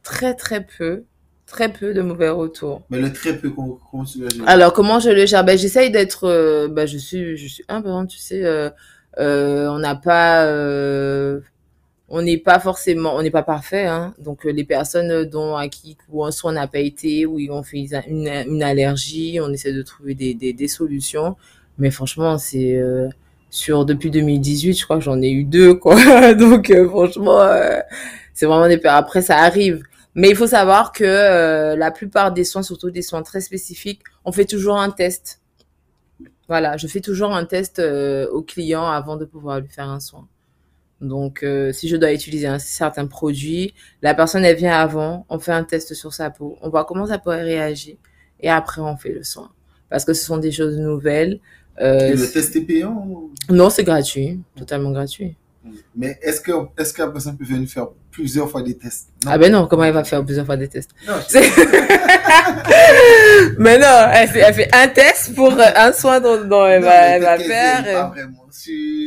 très 0.04 0.34
très 0.36 0.66
peu, 0.66 1.04
très 1.46 1.74
peu 1.74 1.94
de 1.94 2.02
mauvais 2.02 2.30
retours. 2.30 2.84
Mais 2.90 3.00
le 3.00 3.12
très 3.12 3.36
peu, 3.38 3.50
comment, 3.50 3.80
comment 3.92 4.06
tu 4.06 4.20
le 4.20 4.30
gères 4.30 4.48
Alors 4.48 4.72
comment 4.72 5.00
je 5.00 5.10
le 5.10 5.26
gère? 5.26 5.44
Ben 5.44 5.58
j'essaye 5.58 5.92
d'être, 5.92 6.68
ben 6.68 6.86
je 6.88 6.98
suis, 6.98 7.36
je 7.36 7.48
suis 7.48 7.64
humble, 7.68 7.90
hein, 7.90 8.06
tu 8.06 8.20
sais. 8.20 8.44
Euh, 9.20 9.68
on 9.68 9.80
n'a 9.80 9.96
pas, 9.96 10.46
euh, 10.46 11.42
on 12.10 12.22
n'est 12.22 12.38
pas 12.38 12.60
forcément, 12.60 13.16
on 13.16 13.22
n'est 13.24 13.32
pas 13.32 13.44
parfait, 13.44 13.86
hein. 13.86 14.14
Donc 14.20 14.46
euh, 14.46 14.52
les 14.52 14.64
personnes 14.64 15.26
dont 15.26 15.56
à 15.56 15.68
qui 15.70 15.98
ou 16.10 16.24
un 16.24 16.32
soin 16.32 16.54
n'a 16.54 16.68
pas 16.68 16.80
été, 16.80 17.26
ou 17.26 17.40
ils 17.40 17.52
ont 17.52 17.64
fait 17.64 17.88
une, 18.08 18.28
une 18.28 18.64
allergie, 18.64 19.40
on 19.42 19.52
essaie 19.52 19.74
de 19.74 19.82
trouver 19.82 20.14
des, 20.14 20.34
des, 20.34 20.54
des 20.54 20.68
solutions. 20.68 21.36
Mais 21.80 21.92
franchement, 21.92 22.38
c'est 22.38 22.82
sur 23.50 23.86
depuis 23.86 24.12
2018, 24.12 24.74
je 24.74 24.84
crois 24.84 24.98
que 24.98 25.04
j'en 25.04 25.22
ai 25.22 25.32
eu 25.32 25.44
deux, 25.44 25.76
quoi. 25.76 26.34
Donc 26.34 26.74
franchement, 26.90 27.40
c'est 28.34 28.46
vraiment 28.48 28.68
des. 28.68 28.80
Après, 28.86 29.22
ça 29.22 29.38
arrive. 29.38 29.84
Mais 30.16 30.30
il 30.30 30.36
faut 30.36 30.48
savoir 30.48 30.92
que 30.92 31.76
la 31.76 31.92
plupart 31.92 32.32
des 32.34 32.44
soins, 32.44 32.64
surtout 32.64 32.90
des 32.92 33.04
soins 33.04 33.22
très 33.24 33.42
spécifiques, 33.42 34.02
on 34.26 34.32
fait 34.32 34.46
toujours 34.46 34.80
un 34.80 34.90
test. 34.90 35.40
Voilà, 36.48 36.78
je 36.78 36.88
fais 36.88 37.02
toujours 37.02 37.34
un 37.34 37.46
test 37.46 37.80
euh, 37.80 38.28
au 38.30 38.42
client 38.42 38.88
avant 38.88 39.18
de 39.18 39.26
pouvoir 39.26 39.60
lui 39.60 39.68
faire 39.68 39.90
un 39.90 40.00
soin. 40.00 40.28
Donc, 41.02 41.44
euh, 41.44 41.72
si 41.74 41.88
je 41.90 41.96
dois 41.96 42.12
utiliser 42.14 42.48
un 42.48 42.58
certain 42.60 43.06
produit, 43.06 43.74
la 44.02 44.14
personne, 44.16 44.44
elle 44.46 44.56
vient 44.56 44.74
avant, 44.80 45.26
on 45.30 45.38
fait 45.40 45.52
un 45.52 45.64
test 45.64 45.94
sur 45.94 46.14
sa 46.14 46.30
peau, 46.32 46.58
on 46.62 46.70
voit 46.70 46.86
comment 46.86 47.06
sa 47.06 47.20
peau 47.20 47.30
réagit, 47.32 48.00
et 48.40 48.50
après, 48.50 48.82
on 48.82 48.98
fait 48.98 49.12
le 49.12 49.24
soin. 49.24 49.52
Parce 49.90 50.06
que 50.06 50.14
ce 50.14 50.26
sont 50.26 50.38
des 50.38 50.52
choses 50.52 50.78
nouvelles. 50.78 51.40
Euh, 51.82 52.00
Et 52.14 52.16
le 52.16 52.28
test 52.32 52.56
est 52.56 52.62
payant 52.62 53.06
ou- 53.08 53.32
non, 53.50 53.70
c'est 53.70 53.84
gratuit, 53.84 54.40
totalement 54.56 54.92
gratuit. 54.92 55.36
Mais 55.96 56.18
est-ce 56.22 56.42
que, 56.42 56.52
est-ce 56.78 56.94
que 56.94 57.02
la 57.02 57.10
personne 57.10 57.38
peut 57.38 57.46
venir 57.46 57.70
faire 57.70 57.88
plusieurs 58.12 58.50
fois 58.50 58.62
des 58.62 58.78
tests? 58.78 59.10
Non. 59.26 59.32
Ah 59.34 59.38
ben 59.38 59.52
non, 59.52 59.68
comment 59.68 59.84
elle 59.84 59.94
va 59.94 60.04
faire 60.04 60.24
plusieurs 60.24 60.46
fois 60.46 60.58
des 60.58 60.68
tests? 60.68 60.92
Non, 61.08 61.16
Mais 63.60 63.78
non, 63.78 64.10
elle 64.14 64.28
fait, 64.28 64.40
elle 64.40 64.54
fait 64.54 64.70
un 64.76 64.88
test 64.88 65.36
pour 65.36 65.52
euh, 65.54 65.64
un 65.76 65.92
soin 65.92 66.20
dont, 66.20 66.44
dont 66.46 66.66
elle 66.68 66.82
Non, 66.82 66.88
va, 66.88 66.96
elle 67.08 67.22
va 67.22 67.38
faire. 67.40 67.84
pas 67.84 67.90
euh. 67.90 68.04
vraiment 68.10 68.48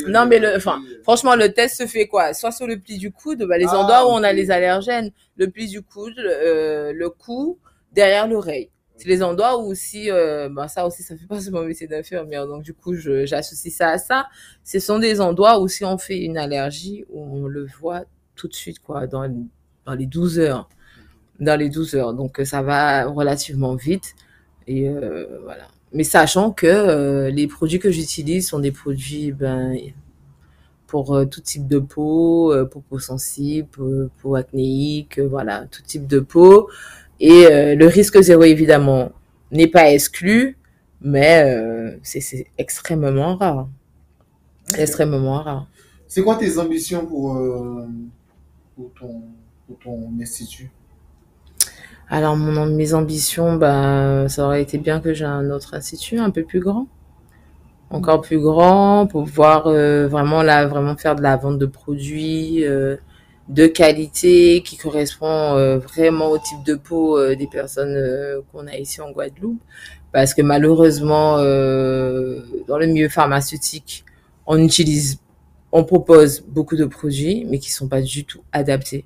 Non, 0.09 0.27
mais 0.27 0.39
le, 0.39 0.57
enfin, 0.57 0.81
franchement, 1.03 1.37
le 1.37 1.53
test 1.53 1.77
se 1.79 1.87
fait 1.87 2.07
quoi 2.07 2.35
Soit 2.35 2.53
sur 2.53 2.67
le 2.67 2.79
pli 2.79 2.99
du 2.99 3.11
coude, 3.13 3.45
bah, 3.49 3.59
les 3.59 3.67
Ah, 3.69 3.77
endroits 3.79 4.07
où 4.07 4.11
on 4.11 4.23
a 4.23 4.33
les 4.33 4.51
allergènes, 4.51 5.11
le 5.37 5.49
pli 5.51 5.69
du 5.69 5.83
coude, 5.83 6.19
euh, 6.19 6.93
le 6.95 7.11
cou, 7.11 7.59
derrière 7.93 8.27
l'oreille. 8.27 8.71
Les 9.05 9.23
endroits 9.23 9.59
où 9.59 9.71
aussi, 9.71 10.11
euh, 10.11 10.49
bah, 10.51 10.69
ça 10.69 10.87
aussi, 10.87 11.03
ça 11.03 11.17
fait 11.17 11.27
partie 11.27 11.47
de 11.47 11.51
mon 11.51 11.63
métier 11.63 11.87
d'infirmière. 11.87 12.47
Donc, 12.47 12.63
du 12.63 12.75
coup, 12.75 12.95
j'associe 12.95 13.73
ça 13.73 13.91
à 13.91 13.99
ça. 13.99 14.29
Ce 14.65 14.79
sont 14.79 14.99
des 14.99 15.21
endroits 15.21 15.61
où 15.61 15.69
si 15.69 15.85
on 15.85 15.99
fait 15.99 16.19
une 16.19 16.39
allergie, 16.39 17.05
on 17.13 17.47
le 17.47 17.67
voit 17.67 18.05
tout 18.37 18.49
de 18.49 18.55
suite, 18.55 18.81
quoi, 18.81 19.07
dans, 19.07 19.27
les 19.97 20.07
12 20.07 20.39
heures. 20.41 20.69
Dans 21.41 21.59
les 21.59 21.69
12 21.69 21.95
heures. 21.95 22.15
Donc, 22.15 22.41
ça 22.45 22.63
va 22.63 23.07
relativement 23.07 23.75
vite. 23.75 24.15
Euh. 24.69 25.27
Mais 25.93 26.05
sachant 26.05 26.53
que 26.53 26.67
euh, 26.67 27.31
les 27.31 27.49
produits 27.49 27.81
que 27.81 27.91
j'utilise 27.91 28.49
sont 28.49 28.61
des 28.61 28.71
produits, 28.71 29.33
ben, 29.33 29.77
pour 30.87 31.25
tout 31.31 31.41
type 31.41 31.67
de 31.67 31.79
peau, 31.79 32.53
pour 32.71 32.83
peau 32.83 32.99
sensible, 32.99 33.69
pour 33.69 34.09
peau 34.21 34.35
acnéique, 34.35 35.19
voilà, 35.21 35.67
tout 35.71 35.83
type 35.83 36.07
de 36.07 36.21
peau. 36.21 36.69
Et 37.21 37.47
euh, 37.47 37.75
le 37.75 37.87
risque 37.87 38.19
zéro, 38.21 38.43
évidemment, 38.43 39.13
n'est 39.53 39.67
pas 39.67 39.91
exclu, 39.91 40.57
mais 41.03 41.43
euh, 41.45 41.97
c'est 42.03 42.47
extrêmement 42.57 43.37
rare. 43.37 43.69
Extrêmement 44.77 45.43
rare. 45.43 45.67
C'est 46.07 46.23
quoi 46.23 46.37
tes 46.37 46.59
ambitions 46.59 47.07
pour, 47.07 47.37
euh, 47.37 47.87
pour, 48.75 48.91
ton, 48.99 49.23
pour 49.67 49.79
ton 49.79 50.11
institut? 50.21 50.71
Alors, 52.09 52.37
mon, 52.37 52.67
mes 52.67 52.95
ambitions, 52.95 53.57
bah, 53.57 54.29
ça 54.29 54.47
aurait 54.47 54.63
été 54.63 54.79
bien 54.79 55.01
que 55.01 55.15
j'ai 55.15 55.27
un 55.27 55.51
autre 55.51 55.75
institut 55.75 56.19
un 56.19 56.31
peu 56.31 56.43
plus 56.43 56.61
grand. 56.61 56.89
Encore 57.91 58.21
plus 58.21 58.41
grand, 58.41 59.07
pour 59.07 59.25
pouvoir 59.25 59.67
euh, 59.67 60.09
vraiment, 60.09 60.43
là, 60.43 60.67
vraiment 60.67 60.97
faire 60.97 61.17
de 61.17 61.23
la 61.23 61.37
vente 61.37 61.59
de 61.59 61.67
produits 61.67 62.65
euh, 62.65 62.97
de 63.49 63.67
qualité 63.67 64.63
qui 64.63 64.77
correspond 64.77 65.27
euh, 65.57 65.79
vraiment 65.79 66.31
au 66.31 66.39
type 66.39 66.63
de 66.65 66.75
peau 66.75 67.19
euh, 67.19 67.35
des 67.35 67.49
personnes 67.49 67.97
euh, 67.97 68.41
qu'on 68.53 68.67
a 68.67 68.77
ici 68.77 69.01
en 69.01 69.11
Guadeloupe. 69.11 69.61
Parce 70.13 70.35
que 70.35 70.43
malheureusement, 70.43 71.37
dans 71.37 72.79
le 72.79 72.87
milieu 72.87 73.09
pharmaceutique, 73.09 74.05
on 74.45 74.59
utilise, 74.59 75.21
on 75.71 75.85
propose 75.85 76.41
beaucoup 76.41 76.75
de 76.75 76.85
produits, 76.85 77.47
mais 77.49 77.61
qui 77.61 77.71
sont 77.71 77.87
pas 77.87 78.03
du 78.03 78.25
tout 78.25 78.41
adaptés 78.51 79.05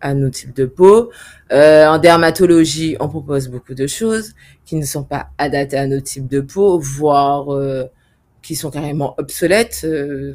à 0.00 0.14
nos 0.14 0.30
types 0.30 0.54
de 0.54 0.66
peau. 0.66 1.10
En 1.50 1.98
dermatologie, 1.98 2.96
on 3.00 3.08
propose 3.08 3.48
beaucoup 3.48 3.74
de 3.74 3.88
choses 3.88 4.34
qui 4.64 4.76
ne 4.76 4.84
sont 4.84 5.02
pas 5.02 5.30
adaptées 5.36 5.78
à 5.78 5.88
nos 5.88 6.00
types 6.00 6.28
de 6.28 6.40
peau, 6.40 6.78
voire 6.78 7.48
qui 8.40 8.54
sont 8.54 8.70
carrément 8.70 9.16
obsolètes. 9.18 9.84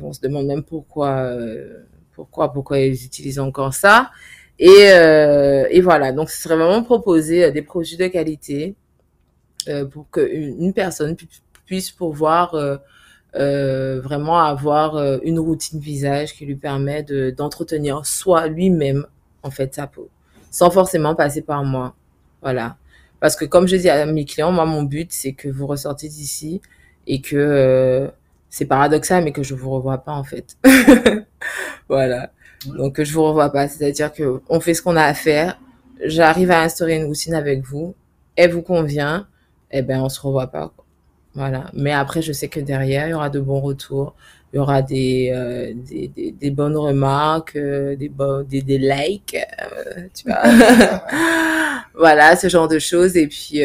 On 0.04 0.12
se 0.12 0.20
demande 0.20 0.46
même 0.46 0.64
pourquoi, 0.64 1.38
pourquoi, 2.22 2.54
pourquoi 2.54 2.80
ils 2.80 3.06
utilisent 3.06 3.40
encore 3.40 3.74
ça. 3.74 4.12
Et, 4.60 4.90
euh, 4.92 5.66
voilà, 5.82 6.12
donc 6.12 6.30
ce 6.30 6.40
serait 6.42 6.56
vraiment 6.56 6.84
proposer 6.84 7.46
euh, 7.46 7.52
des 7.52 7.62
produits 7.64 7.98
de 7.98 8.08
qualité 8.08 8.76
euh, 9.70 9.86
pour 9.86 10.10
qu'une 10.12 10.56
une 10.64 10.74
personne 10.74 11.16
pu- 11.16 11.28
puisse 11.66 11.92
pouvoir 11.92 12.56
vraiment 13.34 14.40
avoir 14.40 14.98
une 15.24 15.40
routine 15.40 15.80
visage 15.80 16.34
qui 16.34 16.46
lui 16.46 16.56
permet 16.56 17.02
de- 17.04 17.30
d'entretenir 17.32 18.06
soi 18.06 18.48
lui-même 18.48 19.06
en 19.44 19.50
fait 19.52 19.74
sa 19.74 19.88
peau. 19.88 20.10
Sans 20.52 20.70
forcément 20.70 21.16
passer 21.16 21.42
par 21.42 21.64
moi. 21.64 21.96
Voilà. 22.42 22.76
Parce 23.22 23.36
que 23.38 23.46
comme 23.46 23.68
je 23.68 23.78
dis 23.78 23.90
à 23.90 24.06
mes 24.06 24.26
clients 24.26 24.52
moi 24.52 24.66
mon 24.66 24.84
but 24.84 25.12
c'est 25.14 25.34
que 25.34 25.48
vous 25.48 25.66
ressortez 25.68 26.10
d'ici 26.10 26.62
et 27.08 27.22
que 27.22 28.12
c'est 28.50 28.66
paradoxal 28.66 29.24
mais 29.24 29.32
que 29.32 29.44
je 29.44 29.56
vous 29.56 29.70
revois 29.72 30.00
pas 30.00 30.12
en 30.12 30.24
fait 30.26 30.58
voilà. 31.92 32.32
Donc 32.66 33.04
je 33.04 33.14
vous 33.14 33.24
revois 33.24 33.52
pas. 33.52 33.68
C'est 33.68 33.86
à 33.86 33.92
dire 33.92 34.14
que 34.14 34.42
on 34.48 34.60
fait 34.62 34.74
ce 34.74 34.82
qu'on 34.82 34.96
a 34.96 35.04
à 35.04 35.14
faire. 35.14 35.60
J'arrive 36.04 36.50
à 36.52 36.62
instaurer 36.62 36.96
une 36.96 37.06
routine 37.06 37.34
avec 37.34 37.64
vous. 37.64 37.96
Elle 38.38 38.52
vous 38.54 38.62
convient. 38.62 39.28
Eh 39.72 39.82
ben 39.82 40.02
on 40.02 40.10
se 40.10 40.20
revoit 40.22 40.48
pas 40.48 40.74
voilà. 41.34 41.66
Mais 41.74 41.92
après 41.92 42.22
je 42.22 42.32
sais 42.32 42.48
que 42.48 42.60
derrière 42.60 43.08
il 43.08 43.12
y 43.12 43.14
aura 43.14 43.30
de 43.30 43.40
bons 43.40 43.60
retours. 43.60 44.16
Il 44.54 44.58
y 44.58 44.60
aura 44.60 44.82
des 44.82 45.32
euh, 45.34 45.74
des, 45.76 46.08
des, 46.10 46.32
des 46.32 46.52
bonnes 46.52 46.76
remarques 46.76 47.56
euh, 47.56 47.96
des, 47.96 48.10
bon, 48.10 48.46
des 48.46 48.62
des 48.62 48.78
likes 48.78 49.38
euh, 49.38 50.08
tu 50.14 50.24
vois. 50.28 50.42
Voilà 51.94 52.36
ce 52.38 52.48
genre 52.48 52.68
de 52.70 52.80
choses. 52.80 53.18
Et 53.18 53.28
puis 53.28 53.60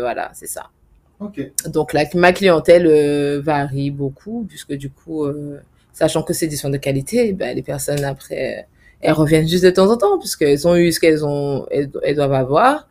voilà 0.00 0.30
c'est 0.32 0.48
ça. 0.48 0.70
Ok. 1.18 1.40
donc 1.68 1.94
la, 1.94 2.04
ma 2.14 2.32
clientèle 2.32 3.40
varie 3.40 3.90
beaucoup 3.90 4.46
puisque 4.48 4.72
du 4.74 4.90
coup 4.90 5.26
sachant 5.96 6.22
que 6.22 6.32
c'est 6.32 6.46
des 6.46 6.56
soins 6.56 6.70
de 6.70 6.76
qualité 6.76 7.32
ben, 7.32 7.56
les 7.56 7.62
personnes 7.62 8.04
après 8.04 8.58
euh, 8.58 8.62
elles 9.00 9.12
reviennent 9.12 9.48
juste 9.48 9.64
de 9.64 9.70
temps 9.70 9.90
en 9.90 9.96
temps 9.96 10.18
puisqu'elles 10.18 10.68
ont 10.68 10.76
eu 10.76 10.92
ce 10.92 11.00
qu'elles 11.00 11.24
ont 11.24 11.66
elles, 11.70 11.90
elles 12.04 12.16
doivent 12.16 12.32
avoir 12.32 12.86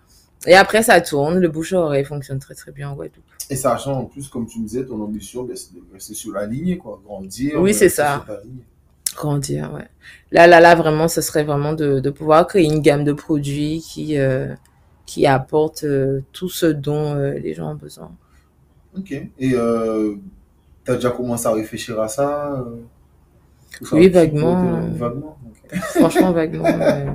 et 0.47 0.55
après 0.55 0.83
ça 0.83 0.99
tourne 1.01 1.39
le 1.39 1.47
bouche 1.47 1.73
à 1.73 1.79
oreille 1.79 2.05
fonctionne 2.05 2.39
très 2.39 2.53
très 2.53 2.71
bien 2.71 2.89
en 2.89 2.95
Guadeloupe 2.95 3.23
Et 3.49 3.55
sachant 3.55 3.93
en 3.93 4.05
plus, 4.05 4.27
comme 4.27 4.45
tu 4.45 4.59
me 4.59 4.67
disais, 4.67 4.85
ton 4.85 5.01
ambition, 5.01 5.43
ben, 5.43 5.55
c'est 5.55 5.73
de 5.73 5.81
rester 5.93 6.13
sur 6.13 6.33
la 6.33 6.45
ligne, 6.45 6.77
quoi. 6.77 7.01
Grandir. 7.03 7.61
Oui, 7.61 7.71
ben, 7.71 7.77
c'est 7.77 7.89
ça. 7.89 8.25
Grandir, 9.15 9.73
ouais. 9.73 9.87
Là, 10.31 10.45
là, 10.45 10.59
là, 10.59 10.75
vraiment, 10.75 11.07
ce 11.07 11.21
serait 11.21 11.43
vraiment 11.43 11.73
de, 11.73 11.99
de 11.99 12.09
pouvoir 12.09 12.45
créer 12.47 12.65
une 12.65 12.81
gamme 12.81 13.03
de 13.03 13.13
produits 13.13 13.81
qui, 13.81 14.17
euh, 14.17 14.53
qui 15.05 15.25
apporte 15.25 15.83
euh, 15.83 16.21
tout 16.31 16.49
ce 16.49 16.65
dont 16.65 17.15
euh, 17.15 17.33
les 17.39 17.53
gens 17.53 17.71
ont 17.71 17.75
besoin. 17.75 18.11
Ok. 18.97 19.11
Et 19.11 19.53
euh, 19.53 20.15
tu 20.83 20.91
as 20.91 20.95
déjà 20.95 21.11
commencé 21.11 21.47
à 21.47 21.53
réfléchir 21.53 21.99
à 21.99 22.07
ça 22.07 22.65
euh, 23.81 23.87
Oui, 23.93 24.09
vaguement. 24.09 24.81
te- 24.91 24.97
Vaguement. 24.97 25.37
Franchement, 25.95 26.31
vaguement. 26.31 26.65
euh, 26.81 27.05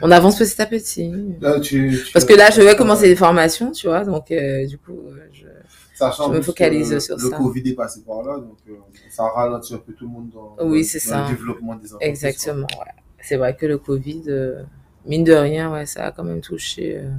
on 0.00 0.10
avance 0.10 0.38
petit 0.38 0.60
à 0.62 0.66
petit. 0.66 1.12
Là, 1.40 1.60
tu, 1.60 1.90
tu- 2.04 2.12
Parce 2.12 2.24
que 2.24 2.34
là, 2.34 2.50
je 2.50 2.60
vais 2.62 2.74
commencer 2.74 3.06
des 3.08 3.16
formations, 3.16 3.70
tu 3.70 3.86
vois, 3.86 4.04
donc 4.04 4.30
euh, 4.30 4.66
du 4.66 4.78
coup, 4.78 4.92
euh, 5.08 5.26
je... 5.32 5.46
Sachant 5.94 6.32
je 6.32 6.38
me 6.38 6.42
focalise 6.42 6.90
le- 6.92 7.00
sur 7.00 7.16
le 7.16 7.30
ça. 7.30 7.36
Covid 7.36 7.68
est 7.68 7.74
passé 7.74 8.00
par 8.06 8.22
là, 8.22 8.36
donc 8.38 8.56
euh, 8.68 8.72
ça 9.10 9.24
ralentit 9.24 9.74
un 9.74 9.78
peu 9.78 9.92
tout 9.92 10.06
le 10.06 10.10
monde 10.10 10.30
dans, 10.32 10.56
Oui, 10.66 10.80
dans- 10.82 10.88
c'est 10.88 11.04
dans 11.10 11.16
ça. 11.16 11.22
le 11.28 11.36
développement 11.36 11.74
des 11.76 11.92
entreprises. 11.94 12.08
exactement. 12.24 12.66
Ouais. 12.80 12.92
C'est 13.20 13.36
vrai 13.36 13.54
que 13.54 13.66
le 13.66 13.78
Covid, 13.78 14.22
euh, 14.28 14.62
mine 15.06 15.22
de 15.22 15.34
rien, 15.34 15.70
ouais, 15.72 15.84
ça 15.86 16.06
a 16.06 16.10
quand 16.12 16.24
même 16.24 16.40
touché. 16.40 16.96
euh, 16.96 17.10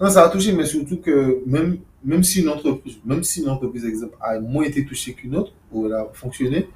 Non, 0.00 0.10
ça 0.10 0.24
a 0.24 0.28
touché, 0.28 0.52
mais 0.52 0.66
surtout 0.66 0.98
que 1.00 1.42
même, 1.46 1.78
même 2.04 2.24
si 2.24 2.40
une 2.42 2.48
entreprise, 2.48 2.96
même 3.06 3.22
si 3.22 3.40
une 3.42 3.48
entreprise, 3.48 3.84
exemple, 3.86 4.16
a 4.20 4.38
moins 4.40 4.64
été 4.64 4.84
touchée 4.84 5.14
qu'une 5.14 5.36
autre, 5.36 5.52
ou 5.70 5.86
elle 5.86 5.92
a 5.94 6.06
fonctionné, 6.12 6.68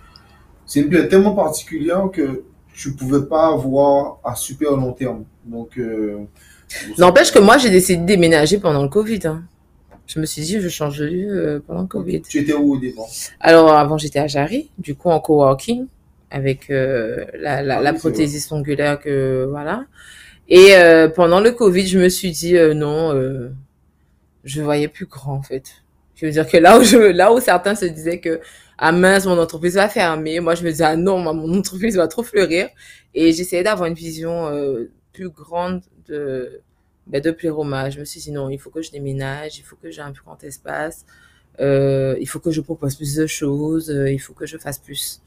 c'est 0.66 0.80
une 0.80 0.88
période 0.90 1.08
tellement 1.08 1.34
particulière 1.34 2.08
que 2.12 2.42
tu 2.74 2.92
pouvais 2.92 3.24
pas 3.26 3.46
avoir 3.54 4.18
à 4.24 4.34
super 4.34 4.72
long 4.72 4.92
terme. 4.92 5.24
Donc, 5.44 5.78
euh, 5.78 6.18
N'empêche 6.98 7.32
que 7.32 7.38
moi, 7.38 7.56
j'ai 7.58 7.70
décidé 7.70 8.02
de 8.02 8.06
déménager 8.06 8.58
pendant 8.58 8.82
le 8.82 8.88
Covid. 8.88 9.20
hein. 9.26 9.44
Je 10.06 10.20
me 10.20 10.26
suis 10.26 10.42
dit, 10.42 10.60
je 10.60 10.68
change 10.68 10.98
de 10.98 11.06
lieu 11.06 11.28
euh, 11.30 11.60
pendant 11.66 11.82
le 11.82 11.86
Covid. 11.86 12.22
Tu 12.22 12.38
étais 12.40 12.52
où 12.52 12.74
au 12.74 12.78
départ? 12.78 13.06
Alors, 13.40 13.70
avant, 13.70 13.96
j'étais 13.98 14.18
à 14.18 14.26
Jarry, 14.26 14.70
du 14.78 14.94
coup, 14.94 15.08
en 15.10 15.20
coworking, 15.20 15.86
avec 16.30 16.70
euh, 16.70 17.24
la, 17.38 17.62
la, 17.62 17.78
Ah 17.78 17.82
la 17.82 17.92
prothésiste 17.92 18.52
ongulaire 18.52 19.00
que, 19.00 19.46
voilà. 19.48 19.84
Et 20.48 20.76
euh, 20.76 21.08
pendant 21.08 21.40
le 21.40 21.52
Covid, 21.52 21.86
je 21.86 21.98
me 21.98 22.08
suis 22.08 22.30
dit, 22.32 22.54
non, 22.74 23.12
je 24.44 24.62
voyais 24.62 24.88
plus 24.88 25.06
grand, 25.06 25.34
en 25.34 25.42
fait. 25.42 25.64
Je 26.14 26.26
veux 26.26 26.32
dire 26.32 26.48
que 26.48 26.56
là 26.56 26.78
où, 26.78 26.82
je, 26.84 26.96
là 26.98 27.32
où 27.32 27.40
certains 27.40 27.74
se 27.74 27.84
disaient 27.84 28.20
que, 28.20 28.40
ah 28.78 28.92
mince, 28.92 29.24
mon 29.26 29.38
entreprise 29.38 29.74
va 29.74 29.88
fermer, 29.88 30.40
moi, 30.40 30.54
je 30.54 30.62
me 30.62 30.70
disais, 30.70 30.84
ah 30.84 30.96
non, 30.96 31.18
moi, 31.18 31.32
mon 31.32 31.58
entreprise 31.58 31.96
va 31.96 32.08
trop 32.08 32.22
fleurir. 32.22 32.68
Et 33.14 33.32
j'essayais 33.32 33.62
d'avoir 33.62 33.88
une 33.88 33.94
vision 33.94 34.48
euh, 34.48 34.90
plus 35.12 35.30
grande 35.30 35.82
de, 36.08 36.60
ben, 37.06 37.20
de 37.22 37.30
Pléroma. 37.30 37.88
Je 37.90 38.00
me 38.00 38.04
suis 38.04 38.20
dit, 38.20 38.32
non, 38.32 38.50
il 38.50 38.58
faut 38.58 38.70
que 38.70 38.82
je 38.82 38.90
déménage, 38.90 39.58
il 39.58 39.62
faut 39.62 39.76
que 39.76 39.90
j'ai 39.90 40.02
un 40.02 40.12
plus 40.12 40.22
grand 40.22 40.42
espace. 40.44 41.06
Euh, 41.60 42.16
il 42.20 42.28
faut 42.28 42.40
que 42.40 42.50
je 42.50 42.60
propose 42.60 42.96
plus 42.96 43.14
de 43.16 43.26
choses, 43.26 43.90
euh, 43.90 44.10
il 44.12 44.18
faut 44.18 44.34
que 44.34 44.44
je 44.46 44.58
fasse 44.58 44.78
plus. 44.78 45.22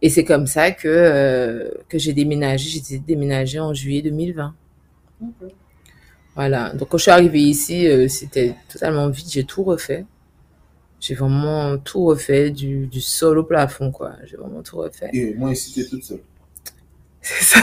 Et 0.00 0.08
c'est 0.08 0.24
comme 0.24 0.46
ça 0.46 0.72
que, 0.72 1.78
que 1.88 1.98
j'ai 1.98 2.12
déménagé. 2.14 2.82
J'ai 2.88 2.98
déménagé 2.98 3.60
en 3.60 3.74
juillet 3.74 4.02
2020. 4.02 4.54
Voilà. 6.34 6.72
Donc 6.74 6.88
quand 6.88 6.98
je 6.98 7.02
suis 7.02 7.10
arrivée 7.10 7.40
ici, 7.40 7.86
c'était 8.08 8.56
totalement 8.68 9.08
vide. 9.10 9.28
J'ai 9.28 9.44
tout 9.44 9.62
refait. 9.62 10.04
J'ai 11.02 11.14
vraiment 11.16 11.78
tout 11.78 12.04
refait 12.04 12.50
du, 12.50 12.86
du 12.86 13.00
sol 13.00 13.36
au 13.38 13.42
plafond, 13.42 13.90
quoi. 13.90 14.12
J'ai 14.24 14.36
vraiment 14.36 14.62
tout 14.62 14.76
refait. 14.76 15.10
Et 15.12 15.34
moi, 15.34 15.50
ici, 15.50 15.72
tu 15.72 15.80
es 15.80 15.84
toute 15.84 16.04
seule. 16.04 16.20
C'est 17.22 17.42
ça. 17.44 17.60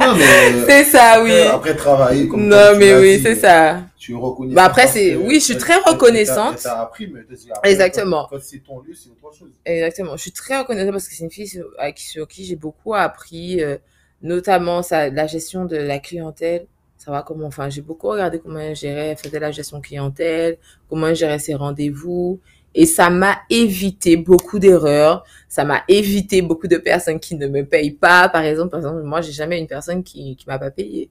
Non, 0.00 0.16
mais 0.16 0.24
euh, 0.52 0.64
C'est 0.68 0.84
ça, 0.84 1.22
oui. 1.22 1.30
après, 1.30 1.46
après 1.48 1.76
travailler, 1.76 2.26
comme 2.26 2.48
Non, 2.48 2.76
mais 2.76 2.92
oui, 2.96 3.20
c'est 3.22 3.36
euh, 3.38 3.40
ça. 3.40 3.82
Tu 3.96 4.16
reconnais. 4.16 4.52
Bah, 4.54 4.64
après, 4.64 4.88
c'est- 4.88 5.14
oui, 5.14 5.36
je 5.36 5.44
suis 5.44 5.56
très 5.58 5.76
reconnaissante. 5.76 6.58
Tu 6.58 6.66
as 6.66 6.80
appris, 6.80 7.06
mais 7.06 7.20
t'as 7.22 7.54
après, 7.54 7.70
Exactement. 7.70 8.26
Quand, 8.28 8.36
quand 8.36 8.42
c'est 8.42 8.58
ton 8.58 8.80
lieu, 8.80 8.94
c'est 8.94 9.10
autre 9.10 9.32
chose. 9.36 9.50
Exactement. 9.64 10.16
Je 10.16 10.22
suis 10.22 10.32
très 10.32 10.58
reconnaissante 10.58 10.90
parce 10.92 11.06
que 11.08 11.14
c'est 11.14 11.22
une 11.24 11.30
fille 11.30 11.46
sur, 11.46 11.66
qui, 11.94 12.04
sur 12.04 12.26
qui 12.28 12.44
j'ai 12.44 12.56
beaucoup 12.56 12.94
appris, 12.94 13.62
euh, 13.62 13.76
notamment 14.22 14.82
ça, 14.82 15.08
la 15.08 15.28
gestion 15.28 15.66
de 15.66 15.76
la 15.76 16.00
clientèle. 16.00 16.66
Ça 16.96 17.10
va 17.12 17.22
comment, 17.22 17.46
enfin, 17.46 17.68
j'ai 17.70 17.82
beaucoup 17.82 18.08
regardé 18.08 18.38
comment 18.40 18.58
elle 18.58 18.74
gérait, 18.74 19.08
elle 19.08 19.16
faisait 19.16 19.38
la 19.38 19.52
gestion 19.52 19.80
clientèle, 19.80 20.58
comment 20.88 21.08
elle 21.08 21.14
gérait 21.16 21.38
ses 21.38 21.54
rendez-vous. 21.54 22.40
Et 22.76 22.84
ça 22.84 23.08
m'a 23.08 23.38
évité 23.48 24.16
beaucoup 24.18 24.58
d'erreurs. 24.58 25.24
Ça 25.48 25.64
m'a 25.64 25.82
évité 25.88 26.42
beaucoup 26.42 26.68
de 26.68 26.76
personnes 26.76 27.18
qui 27.18 27.34
ne 27.34 27.48
me 27.48 27.64
payent 27.64 27.90
pas. 27.92 28.28
Par 28.28 28.44
exemple, 28.44 28.70
par 28.70 28.80
exemple, 28.80 29.02
moi, 29.02 29.22
j'ai 29.22 29.32
jamais 29.32 29.58
une 29.58 29.66
personne 29.66 30.04
qui, 30.04 30.36
qui 30.36 30.46
m'a 30.46 30.58
pas 30.58 30.70
payé. 30.70 31.10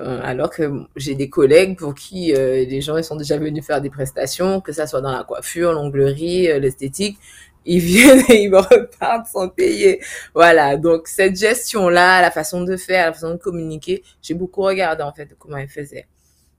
Alors 0.00 0.50
que 0.50 0.84
j'ai 0.94 1.16
des 1.16 1.28
collègues 1.28 1.76
pour 1.76 1.92
qui 1.92 2.32
euh, 2.32 2.64
les 2.64 2.80
gens 2.80 2.96
ils 2.96 3.02
sont 3.02 3.16
déjà 3.16 3.36
venus 3.36 3.64
faire 3.64 3.80
des 3.80 3.90
prestations, 3.90 4.60
que 4.60 4.70
ça 4.72 4.86
soit 4.86 5.00
dans 5.00 5.10
la 5.10 5.24
coiffure, 5.24 5.72
l'onglerie, 5.72 6.48
euh, 6.48 6.60
l'esthétique, 6.60 7.18
ils 7.64 7.80
viennent 7.84 8.22
et 8.28 8.44
ils 8.44 8.50
me 8.50 8.58
repartent 8.58 9.26
sans 9.26 9.48
payer. 9.48 10.00
Voilà, 10.34 10.76
donc 10.76 11.08
cette 11.08 11.36
gestion-là, 11.36 12.22
la 12.22 12.30
façon 12.30 12.62
de 12.62 12.76
faire, 12.76 13.06
la 13.06 13.12
façon 13.12 13.30
de 13.30 13.38
communiquer, 13.38 14.04
j'ai 14.22 14.34
beaucoup 14.34 14.62
regardé 14.62 15.02
en 15.02 15.12
fait 15.12 15.34
comment 15.36 15.56
elle 15.56 15.68
faisait. 15.68 16.06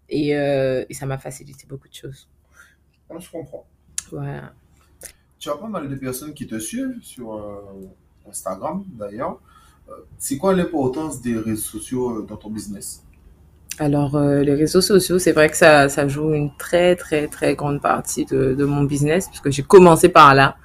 Et, 0.10 0.36
euh, 0.36 0.84
et 0.90 0.94
ça 0.94 1.06
m'a 1.06 1.18
facilité 1.18 1.66
beaucoup 1.66 1.88
de 1.88 1.94
choses. 1.94 2.28
Ah, 3.10 3.16
je 3.20 3.30
comprends. 3.30 3.66
Voilà. 4.12 4.54
Tu 5.38 5.50
as 5.50 5.56
pas 5.56 5.68
mal 5.68 5.88
de 5.90 5.96
personnes 5.96 6.34
qui 6.34 6.48
te 6.48 6.60
suivent 6.60 6.98
sur 7.02 7.34
euh, 7.34 8.30
Instagram, 8.30 8.84
d'ailleurs. 8.88 9.40
Euh, 9.90 9.94
c'est 10.18 10.38
quoi 10.38 10.54
l'importance 10.54 11.22
des 11.22 11.38
réseaux 11.38 11.62
sociaux 11.62 12.18
euh, 12.18 12.26
dans 12.28 12.36
ton 12.36 12.50
business? 12.50 13.04
Alors, 13.78 14.16
euh, 14.16 14.42
les 14.42 14.56
réseaux 14.56 14.82
sociaux, 14.82 15.20
c'est 15.20 15.32
vrai 15.32 15.50
que 15.50 15.56
ça, 15.56 15.88
ça 15.88 16.08
joue 16.08 16.34
une 16.34 16.52
très, 16.58 16.98
très, 16.98 17.28
très 17.28 17.56
grande 17.56 17.82
partie 17.82 18.26
de, 18.26 18.54
de 18.54 18.66
mon 18.66 18.84
business, 18.84 19.28
puisque 19.28 19.50
j'ai 19.52 19.64
commencé 19.64 20.10
par 20.10 20.36
là. 20.36 20.58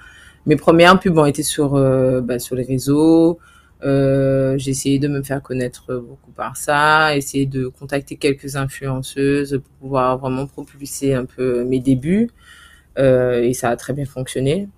Mes 0.47 0.57
premières 0.57 0.99
pubs 0.99 1.17
ont 1.17 1.25
été 1.25 1.45
sur, 1.45 1.77
euh, 1.77 2.21
bah, 2.21 2.41
sur 2.41 2.57
les 2.57 2.65
réseaux. 2.65 3.39
Euh, 3.85 4.59
j'ai 4.59 4.73
essayé 4.73 4.99
de 4.99 5.09
me 5.09 5.23
faire 5.23 5.43
connaître 5.43 5.95
beaucoup 5.95 6.33
par 6.33 6.57
ça, 6.57 7.17
essayer 7.17 7.47
de 7.47 7.69
contacter 7.69 8.17
quelques 8.17 8.57
influenceuses 8.57 9.61
pour 9.63 9.75
pouvoir 9.81 10.19
vraiment 10.19 10.47
propulser 10.47 11.15
un 11.15 11.25
peu 11.25 11.65
mes 11.65 11.81
débuts. 11.81 12.31
Euh, 12.99 13.43
et 13.43 13.55
ça 13.55 13.71
a 13.71 13.77
très 13.77 13.93
bien 13.93 14.05
fonctionné. 14.05 14.69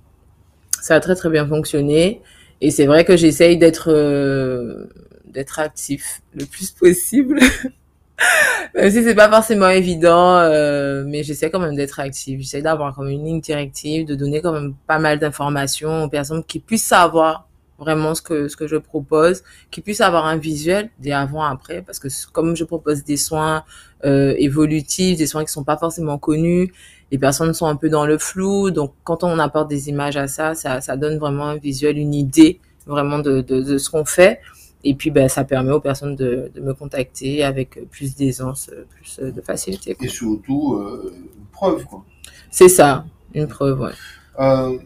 Ça 0.81 0.94
a 0.94 1.00
très, 1.00 1.14
très 1.14 1.31
bien 1.31 1.46
fonctionné. 1.46 2.22
Et 2.61 2.70
c'est 2.70 2.87
vrai 2.87 3.05
que 3.05 3.16
j'essaye 3.16 3.59
d'être 3.59 3.90
euh, 3.90 4.87
d'être 5.26 5.59
actif 5.59 6.22
le 6.35 6.46
plus 6.46 6.70
possible. 6.70 7.40
Même 8.74 8.90
si 8.90 9.02
c'est 9.02 9.14
pas 9.14 9.31
forcément 9.31 9.68
évident, 9.68 10.38
euh, 10.38 11.05
mais 11.07 11.22
j'essaie 11.22 11.50
quand 11.50 11.61
même 11.61 11.76
d'être 11.76 12.00
active. 12.00 12.40
J'essaie 12.40 12.62
d'avoir 12.62 12.94
comme 12.94 13.09
une 13.09 13.24
ligne 13.24 13.40
directive, 13.40 14.07
de 14.07 14.14
donner 14.14 14.40
quand 14.40 14.52
même 14.52 14.74
pas 14.87 14.98
mal 14.98 15.18
d'informations 15.18 16.05
aux 16.05 16.09
personnes 16.09 16.42
qui 16.42 16.61
puissent 16.61 16.87
savoir 16.87 17.48
vraiment 17.79 18.14
ce 18.14 18.22
que 18.22 18.48
ce 18.48 18.57
que 18.57 18.66
je 18.66 18.76
propose, 18.76 19.42
qui 19.70 19.83
puissent 19.83 20.00
avoir 20.00 20.24
un 20.24 20.37
visuel 20.38 20.88
des 20.98 21.12
avant 21.12 21.42
après, 21.42 21.83
parce 21.83 21.98
que 21.98 22.09
comme 22.33 22.57
je 22.57 22.64
propose 22.64 23.05
des 23.05 23.18
soins 23.18 23.64
évolutifs, 24.02 25.18
des 25.18 25.26
soins 25.26 25.44
qui 25.44 25.52
sont 25.52 25.64
pas 25.64 25.76
forcément 25.76 26.16
connus, 26.16 26.72
les 27.11 27.19
personnes 27.19 27.55
sont 27.55 27.66
un 27.66 27.77
peu 27.77 27.88
dans 27.88 28.07
le 28.07 28.19
flou, 28.19 28.71
donc 28.71 28.92
quand 29.05 29.23
on 29.23 29.38
apporte 29.38 29.69
des 29.69 29.88
images 29.88 30.16
à 30.16 30.27
ça, 30.27 30.55
ça, 30.55 30.81
ça 30.81 30.97
donne 30.97 31.19
vraiment 31.19 31.47
un 31.47 31.57
visuel, 31.57 31.99
une 31.99 32.14
idée 32.14 32.61
vraiment 32.87 33.19
de, 33.19 33.40
de, 33.40 33.61
de 33.61 33.79
ce 33.79 33.90
qu'on 33.90 34.05
fait. 34.05 34.40
Et 34.85 34.95
puis, 34.95 35.11
ben, 35.11 35.29
ça 35.29 35.42
permet 35.45 35.73
aux 35.73 35.81
personnes 35.81 36.14
de, 36.14 36.51
de 36.55 36.61
me 36.61 36.73
contacter 36.73 37.42
avec 37.42 37.90
plus 37.90 38.14
d'aisance, 38.14 38.71
plus 38.90 39.19
de 39.19 39.40
facilité. 39.40 39.97
Et 40.01 40.09
surtout, 40.09 40.75
euh, 40.75 41.12
une 41.37 41.47
preuve, 41.51 41.85
quoi. 41.85 42.05
C'est 42.51 42.69
ça, 42.69 43.05
une 43.35 43.49
preuve, 43.49 43.81
ouais. 43.81 43.92
Euh, 44.38 44.79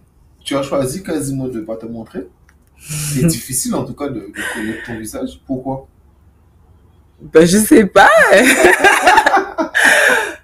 tu 0.42 0.56
as 0.56 0.62
choisi 0.62 1.02
quasiment 1.02 1.48
de 1.48 1.60
ne 1.60 1.64
pas 1.64 1.76
te 1.76 1.86
montrer. 1.86 2.26
C'est 2.78 3.26
difficile, 3.26 3.74
en 3.74 3.84
tout 3.84 3.92
cas, 3.92 4.08
de, 4.08 4.20
de 4.20 4.54
connaître 4.54 4.86
ton 4.86 4.98
visage. 4.98 5.40
Pourquoi? 5.46 5.86
Ben, 7.20 7.46
je 7.46 7.58
sais 7.58 7.84
pas. 7.84 8.08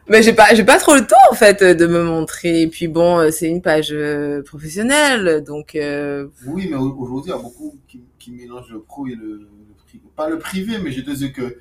Mais 0.09 0.23
j'ai 0.23 0.33
pas, 0.33 0.55
j'ai 0.55 0.64
pas 0.64 0.79
trop 0.79 0.95
le 0.95 1.07
temps, 1.07 1.16
en 1.31 1.35
fait, 1.35 1.62
de 1.64 1.87
me 1.87 2.03
montrer. 2.05 2.62
Et 2.62 2.66
puis 2.69 2.87
bon, 2.88 3.31
c'est 3.33 3.49
une 3.49 3.62
page 3.62 3.88
euh, 3.92 4.42
professionnelle, 4.42 5.42
donc, 5.45 5.75
euh, 5.75 6.29
Oui, 6.47 6.69
mais 6.71 6.77
au- 6.77 6.97
aujourd'hui, 6.99 7.33
il 7.33 7.37
y 7.37 7.38
a 7.38 7.42
beaucoup 7.42 7.77
qui, 7.88 8.03
qui 8.19 8.31
mélangent 8.31 8.71
le 8.73 8.81
pro 8.81 9.07
et 9.07 9.14
le, 9.14 9.38
le 9.38 9.75
privé. 9.87 10.05
Pas 10.14 10.29
le 10.29 10.38
privé, 10.38 10.79
mais 10.83 10.92
je 10.92 11.01
te 11.01 11.11
dis 11.11 11.33
que 11.33 11.59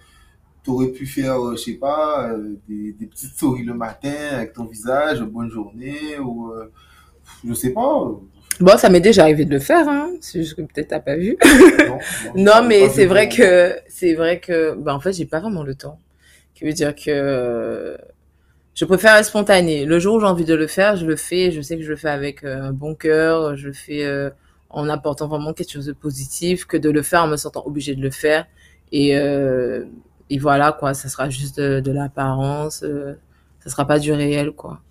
tu 0.64 0.72
aurais 0.72 0.88
pu 0.90 1.06
faire, 1.08 1.40
euh, 1.44 1.56
je 1.56 1.64
sais 1.64 1.74
pas, 1.74 2.30
euh, 2.32 2.56
des, 2.70 2.94
des 2.94 3.08
petites 3.08 3.36
souris 3.36 3.64
le 3.64 3.74
matin 3.74 4.14
avec 4.32 4.54
ton 4.54 4.66
visage, 4.66 5.22
bonne 5.22 5.50
journée, 5.52 6.20
ou 6.20 6.52
euh, 6.52 6.72
je 7.48 7.54
sais 7.54 7.72
pas. 7.72 7.82
euh, 8.04 8.14
bon, 8.60 8.78
ça 8.78 8.90
m'est 8.90 9.02
déjà 9.02 9.24
arrivé 9.24 9.46
de 9.46 9.52
le 9.52 9.60
faire, 9.60 9.88
hein. 9.90 10.12
C'est 10.22 10.42
juste 10.44 10.56
que 10.56 10.62
peut-être 10.62 10.90
t'as 10.90 11.00
pas 11.00 11.16
vu. 11.18 11.38
non, 11.88 12.00
Non, 12.36 12.54
j'ai 12.62 12.68
mais 12.68 12.90
c'est 12.90 13.06
vrai 13.06 13.30
que 13.30 13.76
c'est 13.88 14.14
vrai 14.14 14.40
que 14.40 14.76
ben 14.76 14.94
en 14.96 15.00
fait 15.00 15.14
j'ai 15.14 15.26
pas 15.26 15.40
vraiment 15.40 15.64
le 15.64 15.76
temps. 15.76 16.00
Qui 16.56 16.66
veut 16.66 16.74
dire 16.74 16.96
que 16.96 17.04
euh, 17.10 17.98
je 18.76 18.86
préfère 18.86 19.16
être 19.16 19.26
spontanée. 19.26 19.86
Le 19.86 20.00
jour 20.00 20.16
où 20.16 20.20
j'ai 20.20 20.28
envie 20.28 20.46
de 20.46 20.54
le 20.54 20.68
faire, 20.68 20.96
je 20.96 21.06
le 21.06 21.16
fais. 21.16 21.52
Je 21.52 21.62
sais 21.62 21.78
que 21.78 21.84
je 21.84 21.90
le 21.90 21.96
fais 21.96 22.10
avec 22.10 22.44
euh, 22.44 22.62
un 22.62 22.72
bon 22.72 22.94
cœur. 22.94 23.56
Je 23.56 23.68
le 23.68 23.74
fais 23.74 24.06
euh, 24.06 24.30
en 24.70 24.90
apportant 24.90 25.28
vraiment 25.28 25.54
quelque 25.54 25.72
chose 25.72 25.86
de 25.86 25.94
positif, 25.94 26.66
que 26.66 26.78
de 26.78 26.90
le 26.90 27.02
faire 27.02 27.24
en 27.24 27.28
me 27.28 27.38
sentant 27.38 27.64
obligée 27.66 27.96
de 27.96 28.02
le 28.02 28.12
faire. 28.12 28.46
Et 28.92 29.18
euh, 29.18 29.86
et 30.30 30.40
voilà 30.40 30.72
quoi, 30.72 30.94
ça 30.94 31.10
sera 31.10 31.30
juste 31.30 31.60
de, 31.60 31.80
de 31.80 31.92
l'apparence. 31.92 32.84
Euh, 32.84 33.14
ça 33.64 33.70
sera 33.70 33.86
pas 33.88 34.00
du 34.00 34.12
réel 34.12 34.52
quoi. 34.52 34.82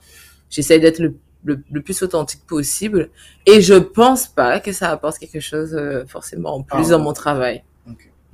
J'essaye 0.50 0.80
d'être 0.80 0.98
le 0.98 1.16
le, 1.44 1.62
le, 1.70 1.82
plus 1.82 2.02
authentique 2.02 2.46
possible. 2.46 3.10
Et 3.44 3.60
je 3.60 3.74
pense 3.74 4.26
pas 4.26 4.60
que 4.60 4.72
ça 4.72 4.90
apporte 4.90 5.18
quelque 5.18 5.40
chose 5.40 5.74
euh, 5.74 6.06
forcément 6.06 6.54
en 6.54 6.62
plus 6.62 6.86
ah, 6.86 6.90
dans 6.92 7.00
mon 7.00 7.12
travail. 7.12 7.62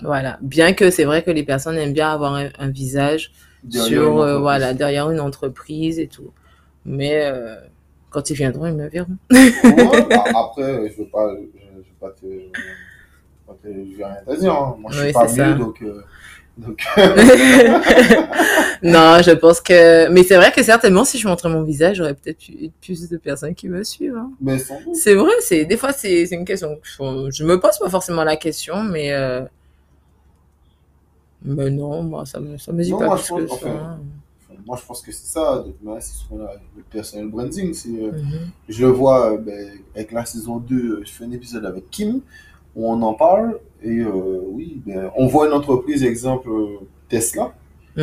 Voilà. 0.01 0.39
Bien 0.41 0.73
que 0.73 0.91
c'est 0.91 1.05
vrai 1.05 1.23
que 1.25 1.31
les 1.33 1.43
personnes 1.43 1.77
aiment 1.77 1.93
bien 1.93 2.11
avoir 2.13 2.35
un, 2.35 2.69
visage 2.69 3.33
sur, 3.69 4.21
euh, 4.21 4.39
voilà, 4.39 4.75
derrière 4.75 5.11
une 5.11 5.21
entreprise 5.21 5.99
et 5.99 6.07
tout. 6.07 6.31
Mais 6.85 7.25
euh, 7.25 7.57
quand 8.11 8.31
ils 8.31 8.37
viendront, 8.37 8.67
ils 8.67 8.75
me 8.75 8.89
verront. 8.89 9.17
Bah, 9.31 10.25
après, 10.35 10.91
je 10.91 11.03
veux 11.03 11.09
pas, 11.09 11.35
je, 11.35 11.77
veux 11.77 11.85
pas 12.01 12.11
te, 12.11 12.27
je 13.65 13.97
vais 13.97 14.05
rien 14.05 14.17
te 14.27 14.41
dire. 14.41 14.53
Hein. 14.53 14.77
Moi, 14.79 14.91
je 14.93 15.03
suis 15.03 15.13
pas 15.13 15.27
mieux, 15.27 15.55
donc. 15.57 15.83
Donc... 16.61 16.85
non, 18.83 19.19
je 19.23 19.31
pense 19.33 19.61
que. 19.61 20.09
Mais 20.09 20.23
c'est 20.25 20.37
vrai 20.37 20.53
que 20.53 20.63
certainement, 20.63 21.05
si 21.05 21.19
je 21.19 21.27
montrais 21.27 21.49
mon 21.49 21.63
visage, 21.63 21.97
j'aurais 21.99 22.15
peut-être 22.15 22.39
plus 22.83 23.09
de 23.09 23.17
personnes 23.17 23.55
qui 23.55 23.69
me 23.69 23.83
suivent. 23.83 24.17
Hein. 24.17 24.31
C'est 24.93 25.15
vrai, 25.15 25.33
c'est 25.41 25.65
des 25.65 25.77
fois 25.77 25.93
c'est 25.93 26.25
une 26.31 26.45
question. 26.45 26.79
Je 26.85 27.45
me 27.45 27.59
pose 27.59 27.79
pas 27.79 27.89
forcément 27.89 28.25
la 28.25 28.37
question, 28.37 28.83
mais 28.83 29.13
euh... 29.13 29.43
mais 31.43 31.71
non, 31.71 32.03
moi 32.03 32.27
ça 32.27 32.41
me 32.41 32.57
ça 32.59 32.73
me 32.73 32.83
dit 32.83 32.91
pas 32.91 33.17
que 33.17 33.23
ça. 33.23 33.99
moi, 34.67 34.79
je 34.81 34.87
pense 34.87 35.01
que 35.03 35.11
c'est 35.13 35.27
ça. 35.27 35.65
C'est 36.01 36.15
ce 36.15 36.29
qu'on 36.29 36.41
a 36.45 36.53
le 36.77 36.83
personnel 36.83 37.29
branding. 37.29 37.73
C'est, 37.73 37.89
euh, 37.89 38.13
mm-hmm. 38.13 38.51
Je 38.69 38.85
le 38.85 38.93
vois 38.93 39.33
euh, 39.33 39.39
ben, 39.39 39.71
avec 39.95 40.13
la 40.13 40.25
saison 40.25 40.59
2, 40.59 41.03
je 41.05 41.11
fais 41.11 41.25
un 41.25 41.33
épisode 41.33 41.65
avec 41.65 41.91
Kim 41.91 42.21
où 42.77 42.91
on 42.91 43.01
en 43.03 43.15
parle. 43.15 43.59
Et 43.83 44.01
euh, 44.01 44.41
oui, 44.49 44.81
ben, 44.87 45.11
on 45.17 45.27
voit 45.27 45.47
une 45.47 45.55
entreprise, 45.55 46.05
exemple 46.05 46.51
Tesla, 47.09 47.55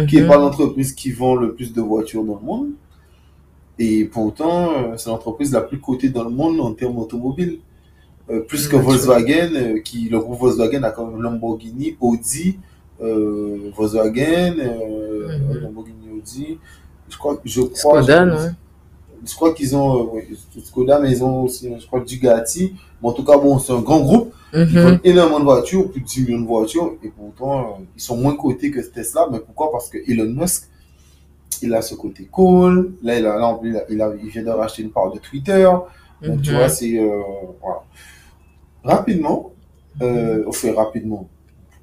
qui 0.08 0.16
n'est 0.16 0.24
mhm. 0.24 0.28
pas 0.28 0.38
l'entreprise 0.38 0.94
qui 0.94 1.12
vend 1.12 1.36
le 1.36 1.54
plus 1.54 1.74
de 1.74 1.82
voitures 1.82 2.24
dans 2.24 2.36
le 2.36 2.46
monde. 2.46 2.70
Et 3.80 4.06
pourtant, 4.06 4.72
euh, 4.72 4.98
c'est 4.98 5.10
l'entreprise 5.10 5.54
la 5.54 5.62
plus 5.62 5.80
cotée 5.80 6.10
dans 6.10 6.24
le 6.24 6.32
monde 6.32 6.60
en 6.60 6.74
termes 6.74 6.98
automobiles. 6.98 7.60
Euh, 8.30 8.42
plus 8.42 8.68
que 8.68 8.76
Volkswagen, 8.76 9.80
qui 9.84 10.10
le 10.10 10.20
groupe 10.20 10.40
Volkswagen 10.40 10.84
a 10.84 10.92
comme 10.92 11.22
Lamborghini, 11.22 11.96
Audi, 12.02 12.58
Volkswagen, 13.00 14.56
mhm. 14.56 15.60
Lamborghini, 15.62 16.10
Audi. 16.18 16.60
Je 17.10 17.18
crois, 17.18 17.40
je 17.46 17.62
crois. 17.62 18.02
Skoda, 18.02 18.26
non? 18.26 18.38
Je 19.26 19.36
crois 19.36 19.54
qu'ils 19.54 19.76
ont 19.76 20.16
euh, 20.16 20.22
Skoda, 20.64 21.00
mais 21.00 21.12
ils 21.12 21.24
ont 21.24 21.44
aussi, 21.44 21.70
je 21.80 21.86
crois, 21.86 22.02
Dugati. 22.02 22.76
Mais 23.02 23.10
en 23.10 23.14
tout 23.14 23.24
cas, 23.24 23.38
bon, 23.38 23.60
c'est 23.60 23.74
un 23.74 23.82
grand 23.82 24.00
groupe. 24.00 24.34
Ils 24.54 24.60
mhm. 24.60 24.80
vendent 24.80 25.00
énormément 25.04 25.40
de 25.40 25.46
voitures, 25.46 25.92
plus 25.92 26.02
de 26.02 26.06
10 26.06 26.26
millions 26.26 26.42
de 26.42 26.48
voitures. 26.48 26.94
Et 27.04 27.10
pourtant, 27.10 27.60
euh, 27.60 27.84
ils 27.96 28.02
sont 28.02 28.18
moins 28.18 28.36
cotés 28.36 28.72
que 28.72 28.80
Tesla. 28.80 29.28
Mais 29.32 29.40
pourquoi? 29.40 29.72
Parce 29.72 29.90
que 29.90 29.98
Elon 30.10 30.30
Musk, 30.30 30.70
il 31.62 31.74
a 31.74 31.82
ce 31.82 31.96
côté 31.96 32.26
cool. 32.32 32.94
Là, 33.04 33.20
il, 33.20 33.26
a, 33.26 33.60
il, 33.90 34.02
a, 34.02 34.14
il, 34.22 34.30
vient 34.30 34.44
de 34.44 34.50
racheter 34.50 34.84
une 34.84 34.92
part 34.92 35.12
de 35.12 35.20
Twitter. 35.20 35.70
Donc, 36.22 36.42
tu 36.42 36.52
mhm. 36.52 36.58
vois, 36.58 36.70
c'est. 36.70 37.00
Euh, 37.00 37.22
voilà. 37.62 37.84
Rapidement, 38.84 39.52
euh, 40.02 40.44
on 40.48 40.52
fait 40.52 40.72
rapidement. 40.72 41.28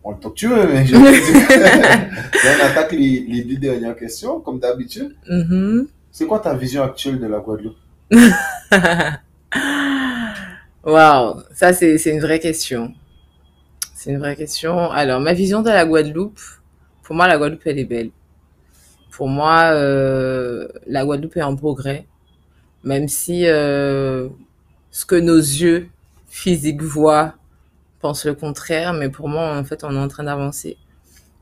On 0.05 0.11
le 0.13 0.19
temps 0.19 0.31
que 0.31 0.35
tu 0.35 0.49
veux, 0.49 0.67
mais 0.69 0.85
je... 0.85 0.95
on 0.97 2.65
attaque 2.65 2.93
les, 2.93 3.21
les, 3.27 3.43
deux 3.43 3.57
dernières 3.57 3.97
questions, 3.97 4.41
comme 4.41 4.59
d'habitude. 4.61 5.17
Mhm. 5.29 5.89
C'est 6.13 6.27
quoi 6.27 6.41
ta 6.41 6.55
vision 6.55 6.83
actuelle 6.83 7.19
de 7.19 7.27
la 7.27 7.39
Guadeloupe? 7.41 7.77
Waouh, 10.85 11.43
ça 11.55 11.73
c'est 11.73 11.97
une 12.05 12.21
vraie 12.21 12.39
question. 12.39 12.93
C'est 13.95 14.11
une 14.11 14.19
vraie 14.19 14.37
question. 14.37 14.91
Alors, 14.91 15.21
ma 15.21 15.33
vision 15.33 15.63
de 15.63 15.71
la 15.71 15.87
Guadeloupe, 15.87 16.39
pour 17.03 17.17
moi, 17.17 17.27
la 17.27 17.39
Guadeloupe, 17.39 17.63
elle 17.65 17.79
est 17.79 17.87
belle. 17.87 18.11
Pour 19.11 19.29
moi, 19.29 19.71
euh, 19.73 20.69
la 20.87 21.07
Guadeloupe 21.07 21.39
est 21.39 21.43
en 21.43 21.57
progrès, 21.57 22.07
même 22.83 23.09
si 23.09 23.47
euh, 23.47 24.29
ce 24.91 25.07
que 25.07 25.15
nos 25.17 25.39
yeux 25.39 25.89
physiques 26.29 26.83
voient 26.83 27.35
pensent 28.05 28.27
le 28.27 28.35
contraire, 28.35 28.93
mais 28.93 29.09
pour 29.09 29.29
moi, 29.29 29.57
en 29.57 29.65
fait, 29.65 29.83
on 29.85 29.95
est 29.95 29.99
en 29.99 30.09
train 30.09 30.25
d'avancer 30.25 30.77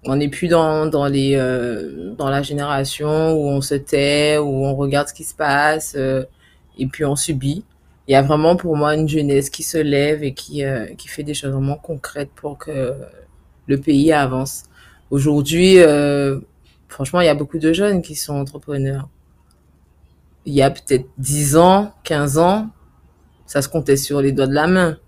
on 0.05 0.17
n'est 0.17 0.29
plus 0.29 0.49
dans, 0.49 0.87
dans 0.87 1.07
les 1.07 1.37
euh, 1.37 2.15
dans 2.15 2.29
la 2.29 2.43
génération 2.43 3.33
où 3.33 3.49
on 3.49 3.61
se 3.61 3.75
tait, 3.75 4.39
où 4.39 4.65
on 4.65 4.75
regarde 4.75 5.09
ce 5.09 5.15
qui 5.15 5.25
se 5.25 5.35
passe 5.35 5.95
euh, 5.97 6.25
et 6.79 6.87
puis 6.87 7.05
on 7.05 7.17
subit. 7.17 7.65
Il 8.09 8.13
y 8.13 8.17
a 8.17 8.23
vraiment 8.23 8.57
pour 8.57 8.77
moi 8.77 8.95
une 8.95 9.09
jeunesse 9.09 9.49
qui 9.49 9.63
se 9.63 9.79
lève 9.79 10.25
et 10.25 10.35
qui 10.35 10.65
euh, 10.65 10.87
qui 10.97 11.09
fait 11.09 11.23
des 11.23 11.35
choses 11.35 11.53
vraiment 11.53 11.77
concrètes 11.77 12.31
pour 12.35 12.59
que 12.59 12.95
le 13.67 13.81
pays 13.81 14.13
avance. 14.13 14.65
Aujourd'hui, 15.11 15.77
franchement, 16.89 17.21
il 17.21 17.27
y 17.27 17.29
a 17.29 17.35
beaucoup 17.35 17.59
de 17.59 17.73
jeunes 17.73 18.03
qui 18.03 18.15
sont 18.15 18.35
entrepreneurs. 18.35 19.09
Il 20.47 20.55
y 20.55 20.63
a 20.63 20.71
peut-être 20.71 21.07
10 21.19 21.57
ans, 21.57 21.93
15 22.05 22.39
ans, 22.39 22.71
ça 23.47 23.63
se 23.63 23.69
comptait 23.69 23.99
sur 23.99 24.21
les 24.23 24.33
doigts 24.33 24.47
de 24.47 24.55
la 24.55 24.67
main. 24.67 24.99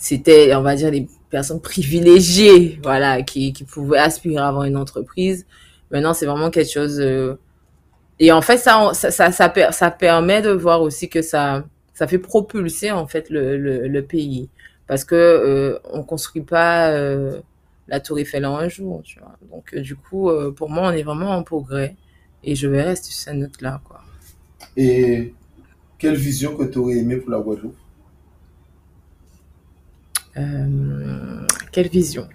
C'était, 0.00 0.54
on 0.56 0.62
va 0.62 0.74
dire, 0.74 0.90
les 0.90 1.06
personnes 1.30 1.60
privilégiées, 1.60 2.80
voilà, 2.82 3.22
qui, 3.22 3.52
pouvaient 3.70 3.98
aspirer 3.98 4.38
à 4.38 4.48
avoir 4.48 4.64
une 4.64 4.76
entreprise. 4.76 5.46
Maintenant, 5.92 6.14
c'est 6.14 6.26
vraiment 6.26 6.50
quelque 6.50 6.72
chose. 6.72 6.98
Euh, 7.00 7.38
et 8.18 8.32
en 8.32 8.42
fait, 8.42 8.58
ça, 8.58 8.92
ça, 8.92 9.30
ça, 9.30 9.90
permet 9.90 10.42
de 10.42 10.50
voir 10.50 10.82
aussi 10.82 11.08
que 11.08 11.22
ça, 11.22 11.64
ça 11.94 12.06
fait 12.06 12.18
propulser 12.18 12.90
en 12.90 13.06
fait 13.06 13.30
le, 13.30 13.56
le, 13.86 14.02
pays, 14.02 14.50
parce 14.86 15.04
que 15.04 15.14
euh, 15.14 15.78
on 15.92 16.02
construit 16.02 16.42
pas 16.42 16.90
euh, 16.90 17.40
la 17.88 18.00
Tour 18.00 18.18
Eiffel 18.18 18.46
en 18.46 18.56
un 18.56 18.68
jour, 18.68 19.02
tu 19.04 19.18
vois. 19.20 19.36
Donc, 19.50 19.74
euh, 19.74 19.80
du 19.80 19.96
coup, 19.96 20.30
pour 20.56 20.70
moi, 20.70 20.88
on 20.88 20.92
est 20.92 21.02
vraiment 21.02 21.30
en 21.30 21.42
progrès, 21.42 21.96
et 22.42 22.54
je 22.54 22.68
vais 22.68 22.82
rester 22.82 23.10
sur 23.10 23.20
cette 23.20 23.36
note-là, 23.36 23.80
quoi. 23.84 24.00
Et 24.76 25.34
quelle 25.98 26.16
vision 26.16 26.56
que 26.56 26.64
tu 26.64 26.78
aurais 26.78 26.96
aimé 26.96 27.16
pour 27.16 27.30
la 27.30 27.38
Guadeloupe? 27.38 27.76
Quelle 31.72 31.88
vision? 31.88 32.26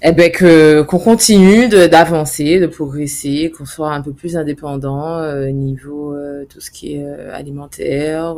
Eh 0.00 0.12
ben 0.12 0.30
que 0.30 0.82
qu'on 0.82 1.00
continue 1.00 1.68
d'avancer, 1.68 2.60
de, 2.60 2.66
progresser, 2.68 3.50
qu'on 3.56 3.64
soit 3.64 3.92
un 3.92 4.00
peu 4.00 4.12
plus 4.12 4.36
indépendant 4.36 5.18
euh, 5.18 5.50
niveau 5.50 6.14
euh, 6.14 6.44
tout 6.48 6.60
ce 6.60 6.70
qui 6.70 6.94
est 6.94 7.04
alimentaire, 7.32 8.36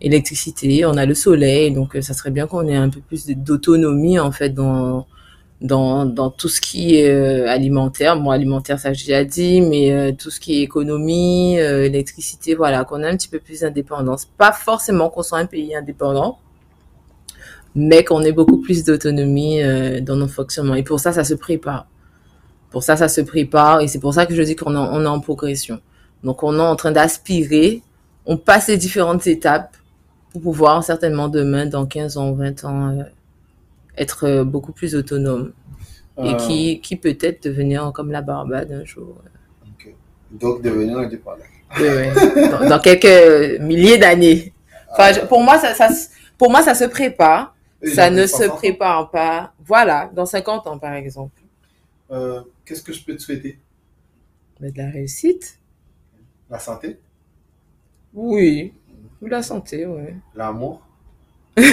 électricité. 0.00 0.86
On 0.86 0.96
a 0.96 1.04
le 1.04 1.14
soleil, 1.14 1.72
donc 1.72 1.98
ça 2.00 2.14
serait 2.14 2.30
bien 2.30 2.46
qu'on 2.46 2.66
ait 2.66 2.76
un 2.76 2.88
peu 2.88 3.00
plus 3.00 3.26
d'autonomie 3.26 4.18
en 4.18 4.32
fait 4.32 4.50
dans 4.50 5.06
dans 5.60 6.06
dans 6.06 6.30
tout 6.30 6.48
ce 6.48 6.62
qui 6.62 6.96
est 6.96 7.10
alimentaire. 7.46 8.18
Bon, 8.18 8.30
alimentaire, 8.30 8.78
ça 8.78 8.94
j'ai 8.94 9.06
déjà 9.08 9.24
dit, 9.24 9.60
mais 9.60 10.14
tout 10.14 10.30
ce 10.30 10.40
qui 10.40 10.60
est 10.60 10.62
économie, 10.62 11.56
électricité, 11.58 12.54
voilà, 12.54 12.84
qu'on 12.84 13.02
ait 13.02 13.08
un 13.08 13.16
petit 13.16 13.28
peu 13.28 13.38
plus 13.38 13.60
d'indépendance. 13.60 14.24
Pas 14.38 14.52
forcément 14.52 15.10
qu'on 15.10 15.22
soit 15.22 15.38
un 15.38 15.46
pays 15.46 15.74
indépendant, 15.76 16.38
mais 17.74 18.04
qu'on 18.04 18.22
ait 18.22 18.32
beaucoup 18.32 18.58
plus 18.58 18.84
d'autonomie 18.84 19.62
euh, 19.62 20.00
dans 20.00 20.16
nos 20.16 20.28
fonctionnements. 20.28 20.74
Et 20.74 20.82
pour 20.82 21.00
ça, 21.00 21.12
ça 21.12 21.24
se 21.24 21.34
prépare. 21.34 21.86
Pour 22.70 22.82
ça, 22.82 22.96
ça 22.96 23.08
se 23.08 23.20
prépare. 23.20 23.80
Et 23.80 23.88
c'est 23.88 24.00
pour 24.00 24.14
ça 24.14 24.26
que 24.26 24.34
je 24.34 24.42
dis 24.42 24.56
qu'on 24.56 24.74
on 24.74 25.04
est 25.04 25.08
en 25.08 25.20
progression. 25.20 25.80
Donc, 26.24 26.42
on 26.42 26.56
est 26.56 26.60
en 26.60 26.76
train 26.76 26.92
d'aspirer. 26.92 27.82
On 28.26 28.36
passe 28.36 28.68
les 28.68 28.76
différentes 28.76 29.26
étapes 29.26 29.76
pour 30.32 30.42
pouvoir 30.42 30.82
certainement 30.84 31.28
demain, 31.28 31.66
dans 31.66 31.86
15 31.86 32.16
ans, 32.16 32.32
20 32.32 32.64
ans, 32.64 32.88
euh, 32.90 33.02
être 33.96 34.26
euh, 34.26 34.44
beaucoup 34.44 34.72
plus 34.72 34.94
autonome. 34.94 35.52
Et 36.22 36.36
qui, 36.36 36.82
qui 36.82 36.96
peut-être 36.96 37.44
devenir 37.44 37.92
comme 37.94 38.12
la 38.12 38.20
Barbade 38.20 38.70
un 38.70 38.84
jour. 38.84 39.16
Donc, 40.32 40.60
devenir 40.60 40.98
indépendant. 40.98 41.38
Oui, 41.78 41.86
oui. 41.88 42.50
Dans, 42.50 42.68
dans, 42.68 42.78
quelques 42.78 43.58
milliers 43.60 43.96
d'années. 43.96 44.52
Enfin, 44.92 45.12
pour 45.28 45.42
moi, 45.42 45.56
ça, 45.58 45.72
ça, 45.72 45.88
pour 46.36 46.50
moi, 46.50 46.60
ça 46.60 46.74
se 46.74 46.84
prépare 46.84 47.54
ça 47.84 48.10
ne 48.10 48.26
se 48.26 48.48
prépare 48.48 49.10
pas. 49.10 49.52
Voilà, 49.64 50.10
dans 50.14 50.26
50 50.26 50.66
ans, 50.66 50.78
par 50.78 50.94
exemple. 50.94 51.40
Euh, 52.10 52.42
Qu'est-ce 52.64 52.82
que 52.82 52.92
je 52.92 53.04
peux 53.04 53.16
te 53.16 53.22
souhaiter? 53.22 53.58
Mais 54.60 54.70
De 54.70 54.78
la 54.78 54.90
réussite. 54.90 55.58
La 56.48 56.58
santé 56.58 56.98
Oui, 58.12 58.74
ou 59.22 59.26
la 59.26 59.42
santé, 59.42 59.86
oui. 59.86 60.14
L'amour 60.34 60.82
ouais, 61.56 61.70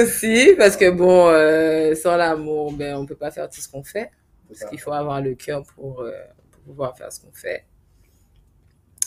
aussi, 0.00 0.54
parce 0.56 0.76
que 0.76 0.90
bon, 0.90 1.28
euh, 1.28 1.94
sans 1.94 2.16
l'amour, 2.16 2.72
ben, 2.72 2.96
on 2.96 3.04
peut 3.04 3.16
pas 3.16 3.30
faire 3.30 3.50
tout 3.50 3.60
ce 3.60 3.68
qu'on 3.68 3.82
fait. 3.82 4.10
Parce 4.48 4.64
qu'il 4.70 4.80
faut 4.80 4.92
avoir 4.92 5.20
le 5.20 5.34
cœur 5.34 5.64
pour, 5.74 6.00
euh, 6.00 6.12
pour 6.50 6.62
pouvoir 6.62 6.96
faire 6.96 7.12
ce 7.12 7.20
qu'on 7.20 7.32
fait. 7.32 7.64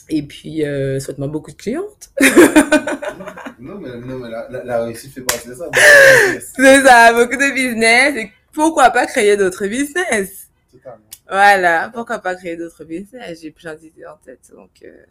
Et 0.09 0.23
puis, 0.23 0.65
euh, 0.65 0.99
souhaite-moi 0.99 1.27
beaucoup 1.27 1.51
de 1.51 1.55
clientes. 1.55 2.11
non, 3.61 3.79
mais, 3.79 3.95
non, 3.97 4.17
mais 4.17 4.29
la, 4.29 4.63
la, 4.63 4.83
réussite 4.83 5.13
fait 5.13 5.21
partie 5.21 5.47
de 5.47 5.53
ça. 5.53 5.69
C'est 6.55 6.81
ça, 6.83 7.13
beaucoup 7.13 7.37
de 7.37 7.53
business. 7.53 8.15
Et 8.15 8.31
pourquoi 8.51 8.89
pas 8.89 9.05
créer 9.05 9.37
d'autres 9.37 9.67
business? 9.67 10.49
Totalement. 10.71 11.05
Voilà, 11.29 11.89
pourquoi 11.93 12.19
pas 12.19 12.35
créer 12.35 12.57
d'autres 12.57 12.83
business? 12.83 13.39
J'ai 13.41 13.51
plein 13.51 13.75
d'idées 13.75 14.05
en 14.05 14.17
tête. 14.17 14.51
Donc, 14.53 14.71
euh... 14.83 15.05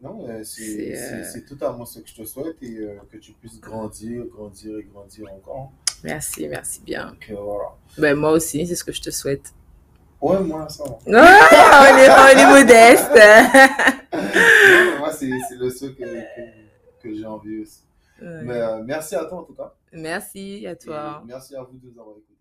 Non, 0.00 0.26
euh, 0.28 0.42
c'est 0.44 1.44
totalement 1.46 1.84
ce 1.84 1.98
que 1.98 2.08
je 2.08 2.14
te 2.14 2.24
souhaite 2.24 2.56
et 2.62 2.78
euh, 2.78 2.94
que 3.10 3.16
tu 3.18 3.32
puisses 3.32 3.60
grandir, 3.60 4.24
grandir 4.26 4.78
et 4.78 4.84
grandir 4.84 5.32
encore. 5.32 5.72
Merci, 6.04 6.48
merci 6.48 6.80
bien. 6.80 7.06
Donc, 7.06 7.36
voilà. 7.36 7.70
ben, 7.98 8.14
moi 8.14 8.30
aussi, 8.30 8.64
c'est 8.66 8.76
ce 8.76 8.84
que 8.84 8.92
je 8.92 9.02
te 9.02 9.10
souhaite. 9.10 9.52
Ouais, 10.20 10.40
moi, 10.40 10.68
ça 10.68 10.84
va. 10.84 10.98
Ah, 11.14 11.92
on, 11.92 11.98
est, 11.98 12.10
on 12.10 12.38
est 12.38 12.60
modeste. 12.60 13.10
Non, 14.10 14.98
moi, 14.98 15.12
c'est 15.12 15.30
le 15.56 15.70
seul 15.70 15.94
que, 15.94 16.02
que, 16.02 16.67
que 16.98 17.12
j'ai 17.14 17.26
envie 17.26 17.60
aussi. 17.60 17.84
Ouais. 18.20 18.42
Mais 18.42 18.60
euh, 18.60 18.82
merci 18.82 19.14
à 19.14 19.24
toi 19.24 19.38
en 19.38 19.44
tout 19.44 19.54
cas. 19.54 19.74
Merci 19.92 20.66
à 20.66 20.76
toi. 20.76 21.22
Et 21.22 21.26
merci 21.26 21.54
à 21.54 21.62
vous 21.62 21.78
de 21.78 21.86
nous 21.86 22.00
avoir 22.00 22.16
écoutés. 22.16 22.37